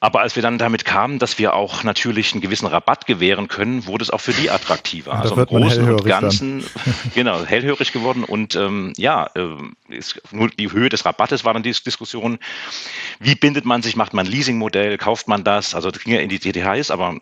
[0.00, 3.86] aber als wir dann damit kamen, dass wir auch natürlich einen gewissen Rabatt gewähren können,
[3.86, 5.12] wurde es auch für die attraktiver.
[5.20, 6.64] also im Großen und Ganzen,
[7.14, 8.24] genau, hellhörig geworden.
[8.24, 9.56] Und ähm, ja, äh,
[9.88, 12.38] ist, nur die Höhe des Rabattes war dann die Diskussion.
[13.18, 13.94] Wie bindet man sich?
[13.94, 14.96] Macht man ein Leasingmodell?
[14.96, 15.74] Kauft man das?
[15.74, 17.16] Also das ging ja in die Details, aber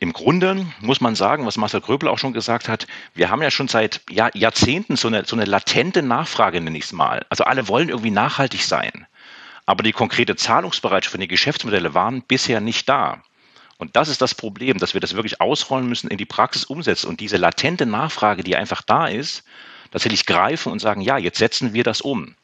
[0.00, 3.50] im Grunde muss man sagen, was Marcel Gröbel auch schon gesagt hat, wir haben ja
[3.50, 7.26] schon seit Jahr, Jahrzehnten so eine, so eine latente Nachfrage, nenne ich es mal.
[7.30, 9.07] Also alle wollen irgendwie nachhaltig sein.
[9.68, 13.22] Aber die konkrete Zahlungsbereitschaft für die Geschäftsmodelle waren bisher nicht da.
[13.76, 17.06] Und das ist das Problem, dass wir das wirklich ausrollen müssen, in die Praxis umsetzen
[17.06, 19.44] und diese latente Nachfrage, die einfach da ist,
[19.90, 22.34] tatsächlich greifen und sagen, ja, jetzt setzen wir das um.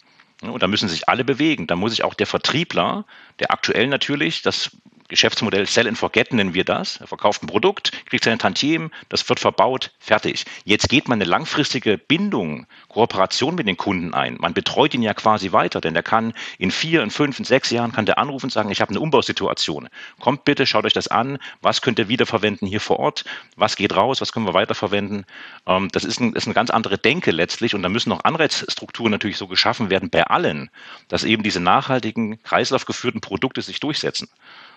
[0.43, 1.67] Und da müssen sich alle bewegen.
[1.67, 3.07] Da muss sich auch der Vertriebler,
[3.39, 4.73] der aktuell natürlich das
[5.09, 6.97] Geschäftsmodell Sell and Forget nennen wir das.
[6.97, 10.45] Er verkauft ein Produkt, kriegt seine Tantiemen, das wird verbaut, fertig.
[10.65, 14.37] Jetzt geht man eine langfristige Bindung, Kooperation mit den Kunden ein.
[14.41, 17.71] Man betreut ihn ja quasi weiter, denn er kann in vier, in fünf, in sechs
[17.71, 19.89] Jahren kann der anrufen und sagen, ich habe eine Umbausituation.
[20.21, 21.39] Kommt bitte, schaut euch das an.
[21.61, 23.25] Was könnt ihr wiederverwenden hier vor Ort?
[23.57, 24.21] Was geht raus?
[24.21, 25.27] Was können wir weiterverwenden?
[25.67, 29.11] Ähm, das ist, ein, ist eine ganz andere Denke letztlich und da müssen noch Anreizstrukturen
[29.11, 30.71] natürlich so geschaffen werden bei allen,
[31.09, 34.29] dass eben diese nachhaltigen, kreislaufgeführten Produkte sich durchsetzen.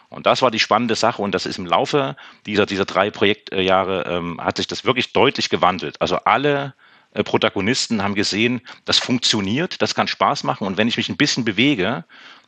[0.09, 2.15] Und das war die spannende Sache und das ist im Laufe
[2.45, 6.01] dieser, dieser drei Projektjahre ähm, hat sich das wirklich deutlich gewandelt.
[6.01, 6.73] Also alle
[7.13, 11.17] äh, Protagonisten haben gesehen, das funktioniert, das kann Spaß machen und wenn ich mich ein
[11.17, 12.05] bisschen bewege,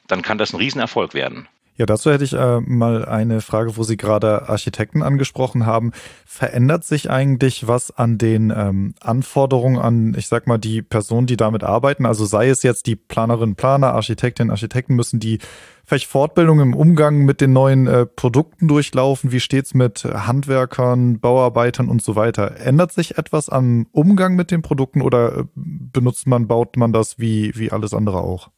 [0.08, 1.48] dann kann das ein Riesenerfolg werden.
[1.80, 5.94] Ja, dazu hätte ich äh, mal eine Frage, wo Sie gerade Architekten angesprochen haben.
[6.26, 11.38] Verändert sich eigentlich was an den ähm, Anforderungen an, ich sag mal, die Personen, die
[11.38, 12.06] damit arbeiten?
[12.06, 15.39] Also sei es jetzt die Planerinnen, Planer, Architektinnen, Architekten, müssen die
[15.86, 19.32] vielleicht Fortbildung im Umgang mit den neuen äh, Produkten durchlaufen?
[19.32, 22.58] Wie steht's mit Handwerkern, Bauarbeitern und so weiter?
[22.60, 27.20] Ändert sich etwas am Umgang mit den Produkten oder äh, benutzt man, baut man das
[27.20, 28.50] wie, wie alles andere auch?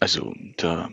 [0.00, 0.88] Also da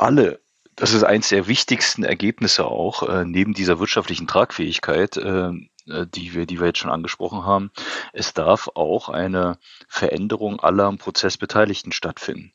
[0.00, 0.40] alle
[0.76, 5.50] das ist eines der wichtigsten Ergebnisse auch, äh, neben dieser wirtschaftlichen Tragfähigkeit, äh,
[5.86, 7.70] äh, die wir, die wir jetzt schon angesprochen haben.
[8.12, 9.58] Es darf auch eine
[9.88, 12.52] Veränderung aller am Prozess Beteiligten stattfinden.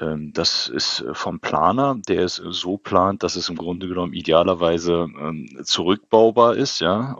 [0.00, 5.08] Ähm, das ist vom Planer, der es so plant, dass es im Grunde genommen idealerweise
[5.18, 7.14] ähm, zurückbaubar ist, ja,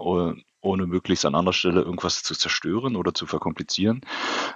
[0.65, 4.03] ohne möglichst an anderer Stelle irgendwas zu zerstören oder zu verkomplizieren.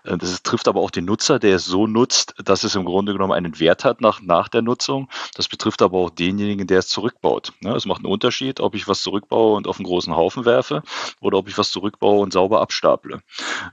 [0.05, 3.13] Äh, das trifft aber auch den Nutzer, der es so nutzt, dass es im Grunde
[3.13, 5.09] genommen einen Wert hat nach, nach der Nutzung.
[5.35, 7.53] Das betrifft aber auch denjenigen, der es zurückbaut.
[7.63, 10.83] Es macht einen Unterschied, ob ich was zurückbaue und auf einen großen Haufen werfe
[11.21, 13.21] oder ob ich was zurückbaue und sauber abstaple.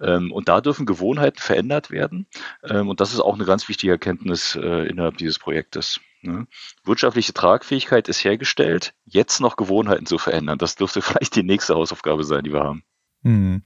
[0.01, 2.27] Ähm, und da dürfen Gewohnheiten verändert werden.
[2.63, 5.99] Ähm, und das ist auch eine ganz wichtige Erkenntnis äh, innerhalb dieses Projektes.
[6.25, 6.47] Ne?
[6.83, 10.57] Wirtschaftliche Tragfähigkeit ist hergestellt, jetzt noch Gewohnheiten zu verändern.
[10.57, 12.83] Das dürfte vielleicht die nächste Hausaufgabe sein, die wir haben.
[13.23, 13.63] Hm.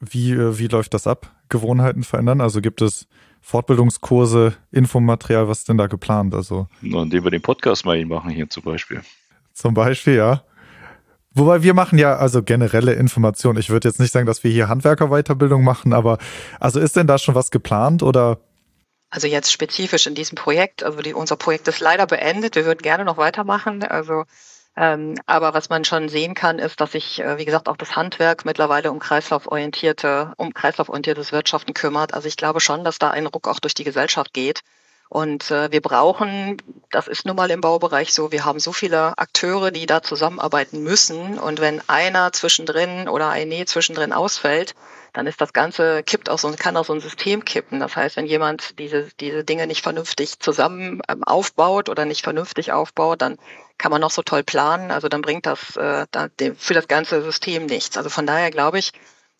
[0.00, 1.34] Wie, äh, wie läuft das ab?
[1.48, 2.40] Gewohnheiten verändern?
[2.40, 3.08] Also gibt es
[3.40, 6.34] Fortbildungskurse, Infomaterial, was ist denn da geplant?
[6.34, 9.00] Also, Na, indem wir den Podcast mal machen hier zum Beispiel.
[9.54, 10.44] Zum Beispiel, ja.
[11.32, 13.58] Wobei wir machen ja also generelle Informationen.
[13.58, 16.18] Ich würde jetzt nicht sagen, dass wir hier Handwerkerweiterbildung machen, aber
[16.58, 18.40] also ist denn da schon was geplant oder
[19.10, 22.54] also jetzt spezifisch in diesem Projekt, also die, unser Projekt ist leider beendet.
[22.54, 23.82] Wir würden gerne noch weitermachen.
[23.82, 24.24] Also,
[24.76, 27.96] ähm, aber was man schon sehen kann, ist, dass sich, äh, wie gesagt, auch das
[27.96, 32.14] Handwerk mittlerweile um kreislauforientierte, um kreislauforientiertes Wirtschaften kümmert.
[32.14, 34.62] Also ich glaube schon, dass da ein Ruck auch durch die Gesellschaft geht
[35.10, 36.56] Und äh, wir brauchen,
[36.92, 40.84] das ist nun mal im Baubereich so, wir haben so viele Akteure, die da zusammenarbeiten
[40.84, 41.36] müssen.
[41.36, 44.76] Und wenn einer zwischendrin oder eine zwischendrin ausfällt,
[45.12, 47.80] dann ist das Ganze kippt auch so, kann auch so ein System kippen.
[47.80, 52.70] Das heißt, wenn jemand diese, diese Dinge nicht vernünftig zusammen ähm, aufbaut oder nicht vernünftig
[52.70, 53.36] aufbaut, dann
[53.78, 54.92] kann man noch so toll planen.
[54.92, 57.96] Also dann bringt das äh, da, für das ganze System nichts.
[57.96, 58.92] Also von daher glaube ich,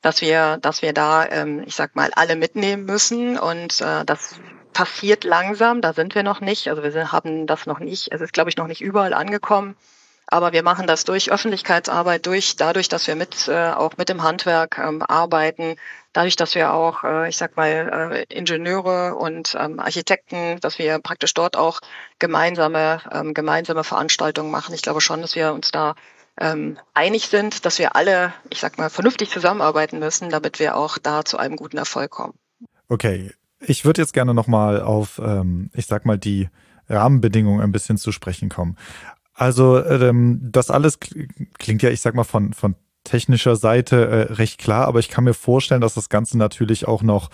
[0.03, 4.35] dass wir, dass wir da, ähm, ich sag mal, alle mitnehmen müssen und äh, das
[4.73, 5.81] passiert langsam.
[5.81, 6.69] Da sind wir noch nicht.
[6.69, 8.13] Also wir haben das noch nicht.
[8.13, 9.77] Es ist, glaube ich, noch nicht überall angekommen.
[10.33, 14.23] Aber wir machen das durch Öffentlichkeitsarbeit, durch dadurch, dass wir mit äh, auch mit dem
[14.23, 15.75] Handwerk ähm, arbeiten,
[16.13, 21.01] dadurch, dass wir auch, äh, ich sag mal, äh, Ingenieure und ähm, Architekten, dass wir
[21.01, 21.81] praktisch dort auch
[22.21, 24.73] gemeinsame ähm, gemeinsame Veranstaltungen machen.
[24.73, 25.97] Ich glaube schon, dass wir uns da
[26.39, 30.99] ähm, einig sind, dass wir alle, ich sag mal, vernünftig zusammenarbeiten müssen, damit wir auch
[30.99, 32.35] da zu einem guten Erfolg kommen.
[32.89, 36.49] Okay, ich würde jetzt gerne nochmal auf, ähm, ich sag mal, die
[36.89, 38.77] Rahmenbedingungen ein bisschen zu sprechen kommen.
[39.35, 40.99] Also ähm, das alles
[41.59, 45.25] klingt ja, ich sag mal, von, von technischer Seite äh, recht klar, aber ich kann
[45.25, 47.31] mir vorstellen, dass das Ganze natürlich auch noch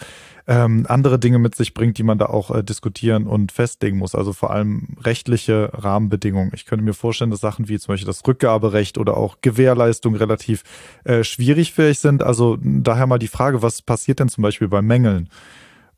[0.46, 4.14] ähm, andere Dinge mit sich bringt, die man da auch äh, diskutieren und festlegen muss.
[4.14, 6.52] Also vor allem rechtliche Rahmenbedingungen.
[6.54, 10.62] Ich könnte mir vorstellen, dass Sachen wie zum Beispiel das Rückgaberecht oder auch Gewährleistung relativ
[11.02, 12.22] äh, schwierig für euch sind.
[12.22, 15.28] Also daher mal die Frage, was passiert denn zum Beispiel bei Mängeln?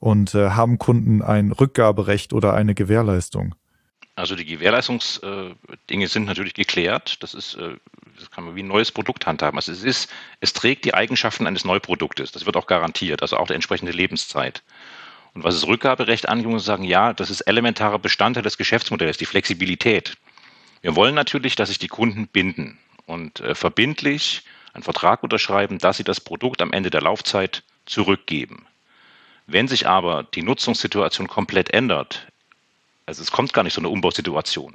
[0.00, 3.54] Und äh, haben Kunden ein Rückgaberecht oder eine Gewährleistung?
[4.14, 7.22] Also die Gewährleistungsdinge äh, sind natürlich geklärt.
[7.22, 7.76] Das ist, äh,
[8.18, 9.56] das kann man wie ein neues Produkt handhaben.
[9.56, 12.32] Also es ist, es trägt die Eigenschaften eines Neuproduktes.
[12.32, 14.62] Das wird auch garantiert, also auch die entsprechende Lebenszeit.
[15.34, 19.18] Und was das Rückgaberecht angeht, muss ich sagen, ja, das ist elementarer Bestandteil des Geschäftsmodells,
[19.18, 20.16] die Flexibilität.
[20.80, 24.42] Wir wollen natürlich, dass sich die Kunden binden und äh, verbindlich
[24.74, 28.66] einen Vertrag unterschreiben, dass sie das Produkt am Ende der Laufzeit zurückgeben.
[29.50, 32.26] Wenn sich aber die Nutzungssituation komplett ändert,
[33.06, 34.74] also es kommt gar nicht so eine Umbausituation.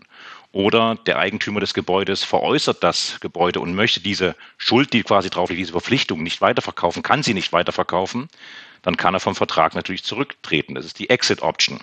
[0.52, 5.50] Oder der Eigentümer des Gebäudes veräußert das Gebäude und möchte diese Schuld, die quasi drauf
[5.50, 8.30] liegt, diese Verpflichtung nicht weiterverkaufen, kann sie nicht weiterverkaufen,
[8.82, 10.74] dann kann er vom Vertrag natürlich zurücktreten.
[10.74, 11.80] Das ist die Exit Option.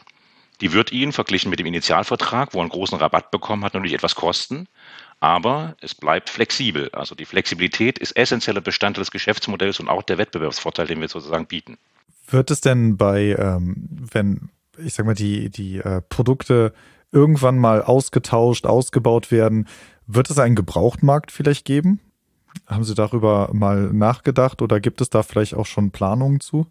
[0.60, 3.94] Die wird ihn verglichen mit dem Initialvertrag, wo er einen großen Rabatt bekommen hat, natürlich
[3.94, 4.66] etwas kosten.
[5.20, 6.90] Aber es bleibt flexibel.
[6.92, 11.46] Also die Flexibilität ist essentieller Bestandteil des Geschäftsmodells und auch der Wettbewerbsvorteil, den wir sozusagen
[11.46, 11.78] bieten.
[12.30, 14.50] Wird es denn bei, ähm, wenn
[14.84, 16.72] ich sag mal, die, die äh, Produkte
[17.12, 19.66] irgendwann mal ausgetauscht, ausgebaut werden,
[20.06, 22.00] wird es einen Gebrauchtmarkt vielleicht geben?
[22.66, 26.66] Haben Sie darüber mal nachgedacht oder gibt es da vielleicht auch schon Planungen zu?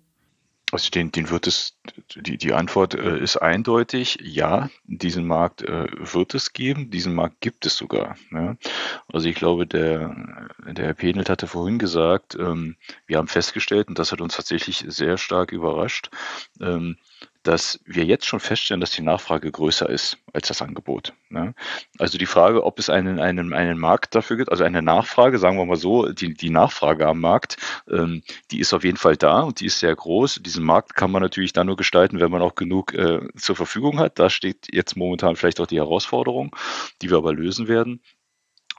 [0.71, 1.77] Also den, den wird es,
[2.15, 7.41] die, die Antwort äh, ist eindeutig, ja, diesen Markt äh, wird es geben, diesen Markt
[7.41, 8.15] gibt es sogar.
[8.31, 8.55] Ja.
[9.11, 10.15] Also ich glaube, der,
[10.67, 12.75] der Herr Penelt hatte vorhin gesagt, ähm,
[13.07, 16.11] wir haben festgestellt, und das hat uns tatsächlich sehr stark überrascht,
[16.61, 16.97] ähm,
[17.49, 21.13] dass wir jetzt schon feststellen, dass die Nachfrage größer ist als das Angebot.
[21.29, 21.55] Ne?
[21.97, 25.57] Also die Frage, ob es einen, einen, einen Markt dafür gibt, also eine Nachfrage, sagen
[25.57, 27.57] wir mal so, die, die Nachfrage am Markt,
[27.89, 30.41] ähm, die ist auf jeden Fall da und die ist sehr groß.
[30.43, 33.97] Diesen Markt kann man natürlich dann nur gestalten, wenn man auch genug äh, zur Verfügung
[33.97, 34.19] hat.
[34.19, 36.55] Da steht jetzt momentan vielleicht auch die Herausforderung,
[37.01, 38.03] die wir aber lösen werden.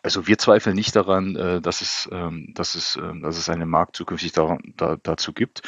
[0.03, 3.69] Also wir zweifeln nicht daran, äh, dass es, ähm, dass es, ähm, dass es einen
[3.69, 5.63] Markt zukünftig dazu gibt.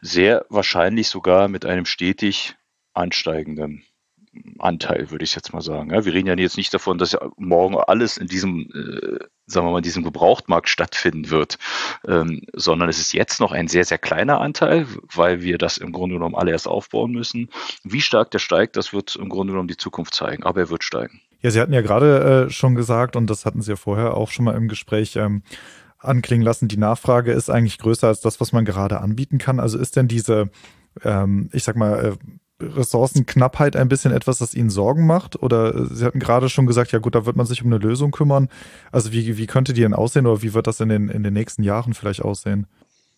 [0.00, 2.56] Sehr wahrscheinlich sogar mit einem stetig
[2.94, 3.84] ansteigenden
[4.58, 5.90] Anteil, würde ich jetzt mal sagen.
[5.90, 9.72] wir reden ja jetzt nicht davon, dass ja morgen alles in diesem, äh, sagen wir
[9.72, 11.58] mal, diesem Gebrauchtmarkt stattfinden wird,
[12.06, 15.92] ähm, sondern es ist jetzt noch ein sehr, sehr kleiner Anteil, weil wir das im
[15.92, 17.50] Grunde genommen alle erst aufbauen müssen.
[17.84, 20.84] Wie stark der steigt, das wird im Grunde genommen die Zukunft zeigen, aber er wird
[20.84, 21.20] steigen.
[21.40, 24.30] Ja, Sie hatten ja gerade äh, schon gesagt, und das hatten Sie ja vorher auch
[24.30, 25.42] schon mal im Gespräch ähm,
[25.98, 29.60] anklingen lassen, die Nachfrage ist eigentlich größer als das, was man gerade anbieten kann.
[29.60, 30.50] Also ist denn diese,
[31.02, 32.16] ähm, ich sag mal, äh,
[32.60, 35.40] Ressourcenknappheit ein bisschen etwas, das Ihnen Sorgen macht?
[35.42, 37.78] Oder äh, Sie hatten gerade schon gesagt, ja gut, da wird man sich um eine
[37.78, 38.48] Lösung kümmern.
[38.92, 41.34] Also wie, wie könnte die denn aussehen oder wie wird das in den, in den
[41.34, 42.66] nächsten Jahren vielleicht aussehen?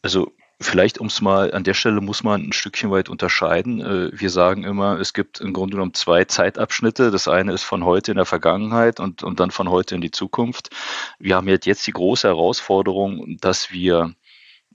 [0.03, 3.81] Also Vielleicht, um es mal an der Stelle muss man ein Stückchen weit unterscheiden.
[3.81, 7.11] Äh, wir sagen immer, es gibt im Grunde genommen zwei Zeitabschnitte.
[7.11, 10.11] Das eine ist von heute in der Vergangenheit und, und dann von heute in die
[10.11, 10.68] Zukunft.
[11.18, 14.14] Wir haben jetzt die große Herausforderung, dass wir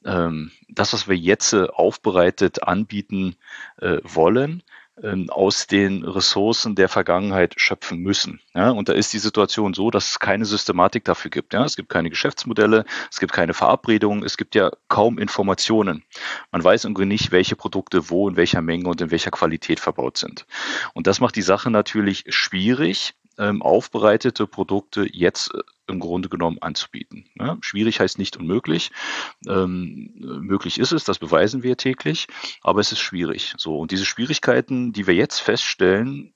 [0.05, 3.35] ähm, das, was wir jetzt aufbereitet anbieten
[3.81, 4.63] äh, wollen,
[5.03, 8.39] ähm, aus den Ressourcen der Vergangenheit schöpfen müssen.
[8.53, 11.53] Ja, und da ist die Situation so, dass es keine Systematik dafür gibt.
[11.53, 16.03] Ja, es gibt keine Geschäftsmodelle, es gibt keine Verabredungen, es gibt ja kaum Informationen.
[16.51, 20.17] Man weiß irgendwie nicht, welche Produkte wo in welcher Menge und in welcher Qualität verbaut
[20.17, 20.45] sind.
[20.93, 26.57] Und das macht die Sache natürlich schwierig, ähm, aufbereitete Produkte jetzt äh, im Grunde genommen
[26.61, 27.25] anzubieten.
[27.39, 28.91] Ja, schwierig heißt nicht unmöglich.
[29.47, 32.27] Ähm, möglich ist es, das beweisen wir täglich,
[32.61, 33.53] aber es ist schwierig.
[33.57, 36.34] So und diese Schwierigkeiten, die wir jetzt feststellen,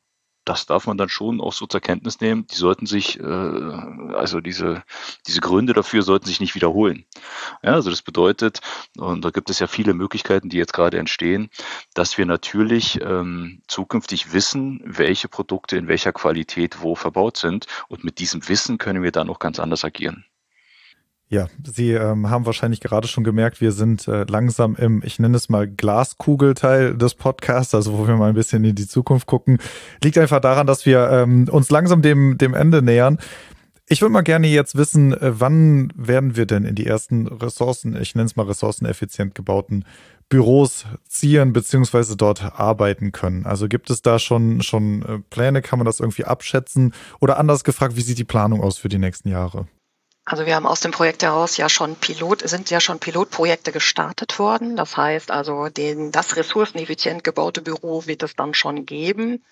[0.49, 2.47] das darf man dann schon auch so zur Kenntnis nehmen.
[2.47, 4.81] Die sollten sich, äh, also diese,
[5.27, 7.05] diese Gründe dafür sollten sich nicht wiederholen.
[7.61, 8.59] Ja, also das bedeutet,
[8.97, 11.51] und da gibt es ja viele Möglichkeiten, die jetzt gerade entstehen,
[11.93, 17.67] dass wir natürlich ähm, zukünftig wissen, welche Produkte in welcher Qualität wo verbaut sind.
[17.87, 20.25] Und mit diesem Wissen können wir dann auch ganz anders agieren.
[21.31, 25.37] Ja, Sie ähm, haben wahrscheinlich gerade schon gemerkt, wir sind äh, langsam im, ich nenne
[25.37, 29.59] es mal Glaskugelteil des Podcasts, also wo wir mal ein bisschen in die Zukunft gucken.
[30.03, 33.19] Liegt einfach daran, dass wir ähm, uns langsam dem, dem Ende nähern.
[33.87, 37.95] Ich würde mal gerne jetzt wissen, äh, wann werden wir denn in die ersten Ressourcen,
[37.95, 39.85] ich nenne es mal ressourceneffizient gebauten
[40.29, 43.45] Büros ziehen beziehungsweise dort arbeiten können?
[43.45, 45.61] Also gibt es da schon, schon äh, Pläne?
[45.61, 46.91] Kann man das irgendwie abschätzen?
[47.19, 49.67] Oder anders gefragt, wie sieht die Planung aus für die nächsten Jahre?
[50.29, 54.37] Also wir haben aus dem Projekt heraus ja schon Pilot, sind ja schon Pilotprojekte gestartet
[54.37, 54.75] worden.
[54.75, 59.43] Das heißt also, den, das ressourceneffizient gebaute Büro wird es dann schon geben.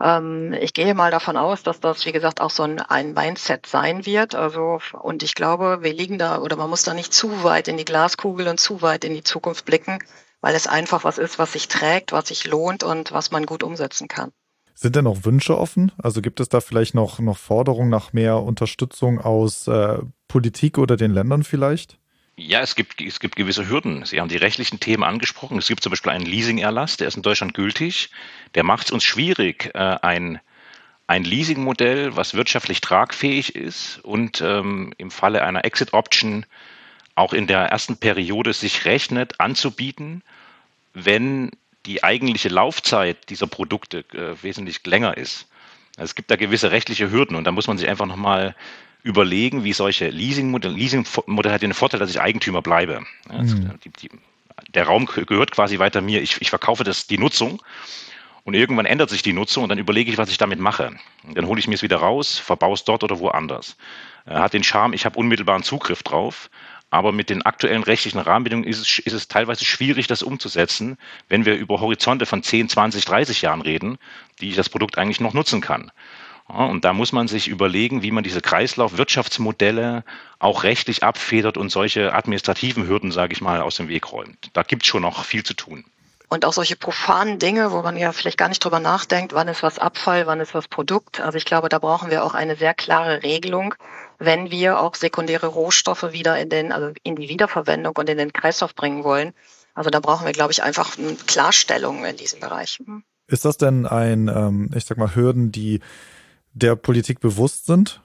[0.00, 3.66] Ähm, ich gehe mal davon aus, dass das, wie gesagt, auch so ein, ein Mindset
[3.66, 4.36] sein wird.
[4.36, 7.76] Also, und ich glaube, wir liegen da, oder man muss da nicht zu weit in
[7.76, 9.98] die Glaskugel und zu weit in die Zukunft blicken,
[10.40, 13.64] weil es einfach was ist, was sich trägt, was sich lohnt und was man gut
[13.64, 14.30] umsetzen kann.
[14.74, 15.92] Sind denn noch Wünsche offen?
[15.98, 19.98] Also gibt es da vielleicht noch, noch Forderungen nach mehr Unterstützung aus äh,
[20.28, 21.98] Politik oder den Ländern vielleicht?
[22.36, 24.04] Ja, es gibt, es gibt gewisse Hürden.
[24.04, 25.58] Sie haben die rechtlichen Themen angesprochen.
[25.58, 28.10] Es gibt zum Beispiel einen Leasingerlass, der ist in Deutschland gültig.
[28.56, 30.40] Der macht es uns schwierig, äh, ein,
[31.06, 36.46] ein Leasingmodell, was wirtschaftlich tragfähig ist und ähm, im Falle einer Exit-Option
[37.14, 40.22] auch in der ersten Periode sich rechnet, anzubieten,
[40.92, 41.52] wenn
[41.86, 45.48] die eigentliche Laufzeit dieser Produkte äh, wesentlich länger ist.
[45.96, 48.56] Also es gibt da gewisse rechtliche Hürden und da muss man sich einfach nochmal
[49.02, 53.04] überlegen, wie solche Leasing-Modelle, Leasing-Modell hat den Vorteil, dass ich Eigentümer bleibe.
[53.28, 53.78] Also mhm.
[53.84, 54.10] die, die,
[54.74, 56.22] der Raum gehört quasi weiter mir.
[56.22, 57.62] Ich, ich verkaufe das, die Nutzung
[58.44, 60.96] und irgendwann ändert sich die Nutzung und dann überlege ich, was ich damit mache.
[61.34, 63.76] Dann hole ich mir es wieder raus, verbaue es dort oder woanders.
[64.26, 66.50] Er hat den Charme, ich habe unmittelbaren Zugriff drauf
[66.94, 70.96] aber mit den aktuellen rechtlichen Rahmenbedingungen ist es, ist es teilweise schwierig, das umzusetzen,
[71.28, 73.98] wenn wir über Horizonte von 10, 20, 30 Jahren reden,
[74.40, 75.90] die ich das Produkt eigentlich noch nutzen kann.
[76.48, 80.04] Ja, und da muss man sich überlegen, wie man diese Kreislaufwirtschaftsmodelle
[80.38, 84.50] auch rechtlich abfedert und solche administrativen Hürden, sage ich mal, aus dem Weg räumt.
[84.52, 85.84] Da gibt es schon noch viel zu tun.
[86.28, 89.62] Und auch solche profanen Dinge, wo man ja vielleicht gar nicht drüber nachdenkt, wann ist
[89.62, 91.20] was Abfall, wann ist was Produkt.
[91.20, 93.74] Also ich glaube, da brauchen wir auch eine sehr klare Regelung,
[94.18, 98.32] wenn wir auch sekundäre Rohstoffe wieder in den, also in die Wiederverwendung und in den
[98.32, 99.32] Kreislauf bringen wollen.
[99.74, 102.80] Also da brauchen wir, glaube ich, einfach eine Klarstellung in diesem Bereich.
[102.84, 103.02] Hm.
[103.26, 105.80] Ist das denn ein, ähm, ich sag mal, Hürden, die
[106.52, 108.02] der Politik bewusst sind?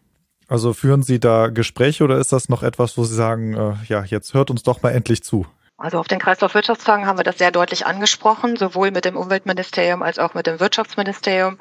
[0.47, 4.03] Also führen Sie da Gespräche oder ist das noch etwas, wo Sie sagen, äh, ja,
[4.03, 5.45] jetzt hört uns doch mal endlich zu?
[5.77, 10.19] Also auf den Kreislaufwirtschaftstagen haben wir das sehr deutlich angesprochen, sowohl mit dem Umweltministerium als
[10.19, 11.57] auch mit dem Wirtschaftsministerium.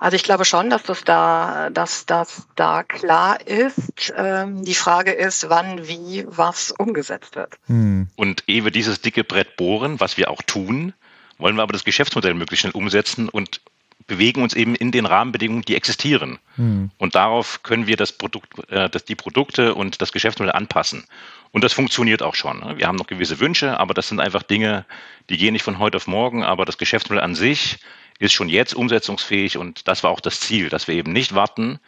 [0.00, 4.12] Also ich glaube schon, dass das da, dass das da klar ist.
[4.16, 7.58] Ähm, die Frage ist, wann, wie, was umgesetzt wird.
[7.66, 8.08] Hm.
[8.16, 10.94] Und ehe wir dieses dicke Brett bohren, was wir auch tun,
[11.36, 13.60] wollen wir aber das Geschäftsmodell möglichst schnell umsetzen und
[14.06, 16.38] bewegen uns eben in den Rahmenbedingungen, die existieren.
[16.56, 16.90] Hm.
[16.96, 21.04] Und darauf können wir das Produkt, äh, das, die Produkte und das Geschäftsmodell anpassen.
[21.52, 22.60] Und das funktioniert auch schon.
[22.60, 22.78] Ne?
[22.78, 24.86] Wir haben noch gewisse Wünsche, aber das sind einfach Dinge,
[25.28, 26.42] die gehen nicht von heute auf morgen.
[26.42, 27.80] Aber das Geschäftsmodell an sich
[28.20, 31.80] ist schon jetzt umsetzungsfähig und das war auch das Ziel, dass wir eben nicht warten,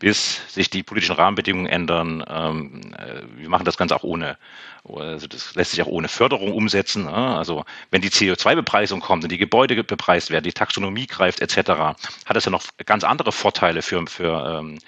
[0.00, 2.24] bis sich die politischen Rahmenbedingungen ändern.
[2.28, 4.36] Ähm, äh, wir machen das Ganze auch ohne,
[4.84, 7.06] also das lässt sich auch ohne Förderung umsetzen.
[7.06, 11.96] Also wenn die CO2-Bepreisung kommt und die Gebäude bepreist werden, die Taxonomie greift etc., hat
[12.36, 14.78] das ja noch ganz andere Vorteile für, für ähm,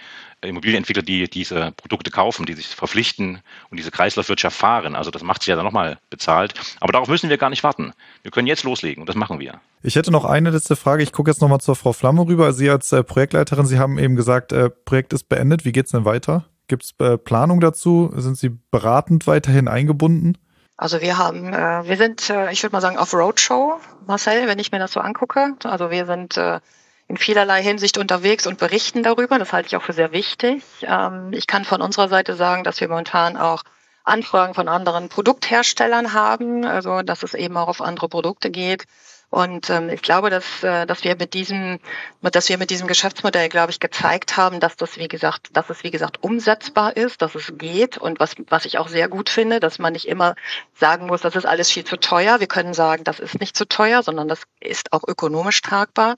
[0.43, 4.95] Immobilienentwickler, die diese Produkte kaufen, die sich verpflichten und diese Kreislaufwirtschaft fahren.
[4.95, 6.55] Also das macht sich ja dann nochmal bezahlt.
[6.81, 7.93] Aber darauf müssen wir gar nicht warten.
[8.23, 9.61] Wir können jetzt loslegen und das machen wir.
[9.83, 11.03] Ich hätte noch eine letzte Frage.
[11.03, 12.53] Ich gucke jetzt nochmal zur Frau Flamme rüber.
[12.53, 15.65] Sie als äh, Projektleiterin, Sie haben eben gesagt, äh, Projekt ist beendet.
[15.65, 16.45] Wie geht es denn weiter?
[16.69, 18.13] Gibt es äh, Planung dazu?
[18.17, 20.37] Sind Sie beratend weiterhin eingebunden?
[20.77, 24.59] Also wir haben, äh, wir sind, äh, ich würde mal sagen, auf Roadshow, Marcel, wenn
[24.59, 25.55] ich mir das so angucke.
[25.65, 26.61] Also wir sind äh,
[27.09, 29.39] in vielerlei Hinsicht unterwegs und berichten darüber.
[29.39, 30.63] Das halte ich auch für sehr wichtig.
[30.83, 33.63] Ähm, ich kann von unserer Seite sagen, dass wir momentan auch
[34.05, 38.85] Anfragen von anderen Produktherstellern haben, also dass es eben auch auf andere Produkte geht.
[39.29, 41.81] Und ähm, ich glaube, dass, äh, dass wir mit diesem,
[42.23, 45.83] dass wir mit diesem Geschäftsmodell, glaube ich, gezeigt haben, dass das, wie gesagt, dass es,
[45.83, 47.99] wie gesagt, umsetzbar ist, dass es geht.
[47.99, 50.37] Und was, was ich auch sehr gut finde, dass man nicht immer
[50.75, 52.39] sagen muss, das ist alles viel zu teuer.
[52.39, 56.17] Wir können sagen, das ist nicht zu teuer, sondern das ist auch ökonomisch tragbar.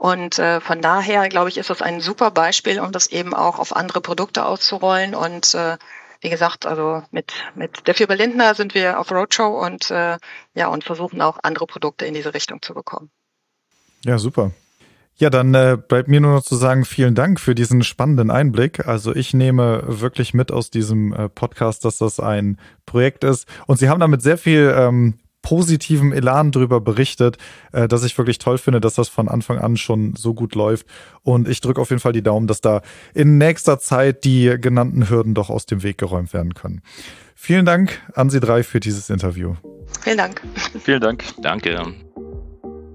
[0.00, 3.58] Und äh, von daher, glaube ich, ist das ein super Beispiel, um das eben auch
[3.58, 5.14] auf andere Produkte auszurollen.
[5.14, 5.76] Und äh,
[6.22, 10.16] wie gesagt, also mit, mit der Firma Lindner sind wir auf Roadshow und äh,
[10.54, 13.10] ja, und versuchen auch andere Produkte in diese Richtung zu bekommen.
[14.02, 14.52] Ja, super.
[15.16, 18.88] Ja, dann äh, bleibt mir nur noch zu sagen, vielen Dank für diesen spannenden Einblick.
[18.88, 23.46] Also ich nehme wirklich mit aus diesem äh, Podcast, dass das ein Projekt ist.
[23.66, 27.38] Und Sie haben damit sehr viel ähm, positivem Elan darüber berichtet,
[27.72, 30.86] äh, dass ich wirklich toll finde, dass das von Anfang an schon so gut läuft.
[31.22, 32.82] Und ich drücke auf jeden Fall die Daumen, dass da
[33.14, 36.82] in nächster Zeit die genannten Hürden doch aus dem Weg geräumt werden können.
[37.34, 39.54] Vielen Dank an Sie drei für dieses Interview.
[40.02, 40.42] Vielen Dank.
[40.82, 41.24] Vielen Dank.
[41.40, 41.94] Danke.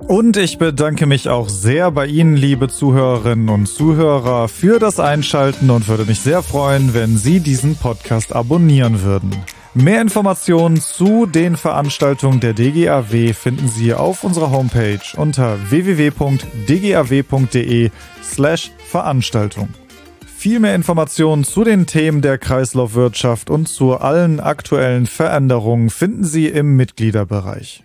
[0.08, 5.72] Und ich bedanke mich auch sehr bei Ihnen, liebe Zuhörerinnen und Zuhörer, für das Einschalten
[5.72, 9.32] und würde mich sehr freuen, wenn Sie diesen Podcast abonnieren würden.
[9.78, 16.40] Mehr Informationen zu den Veranstaltungen der DGAW finden Sie auf unserer Homepage unter www.dgaw.de
[18.24, 19.68] slash Veranstaltung.
[20.26, 26.48] Viel mehr Informationen zu den Themen der Kreislaufwirtschaft und zu allen aktuellen Veränderungen finden Sie
[26.48, 27.85] im Mitgliederbereich.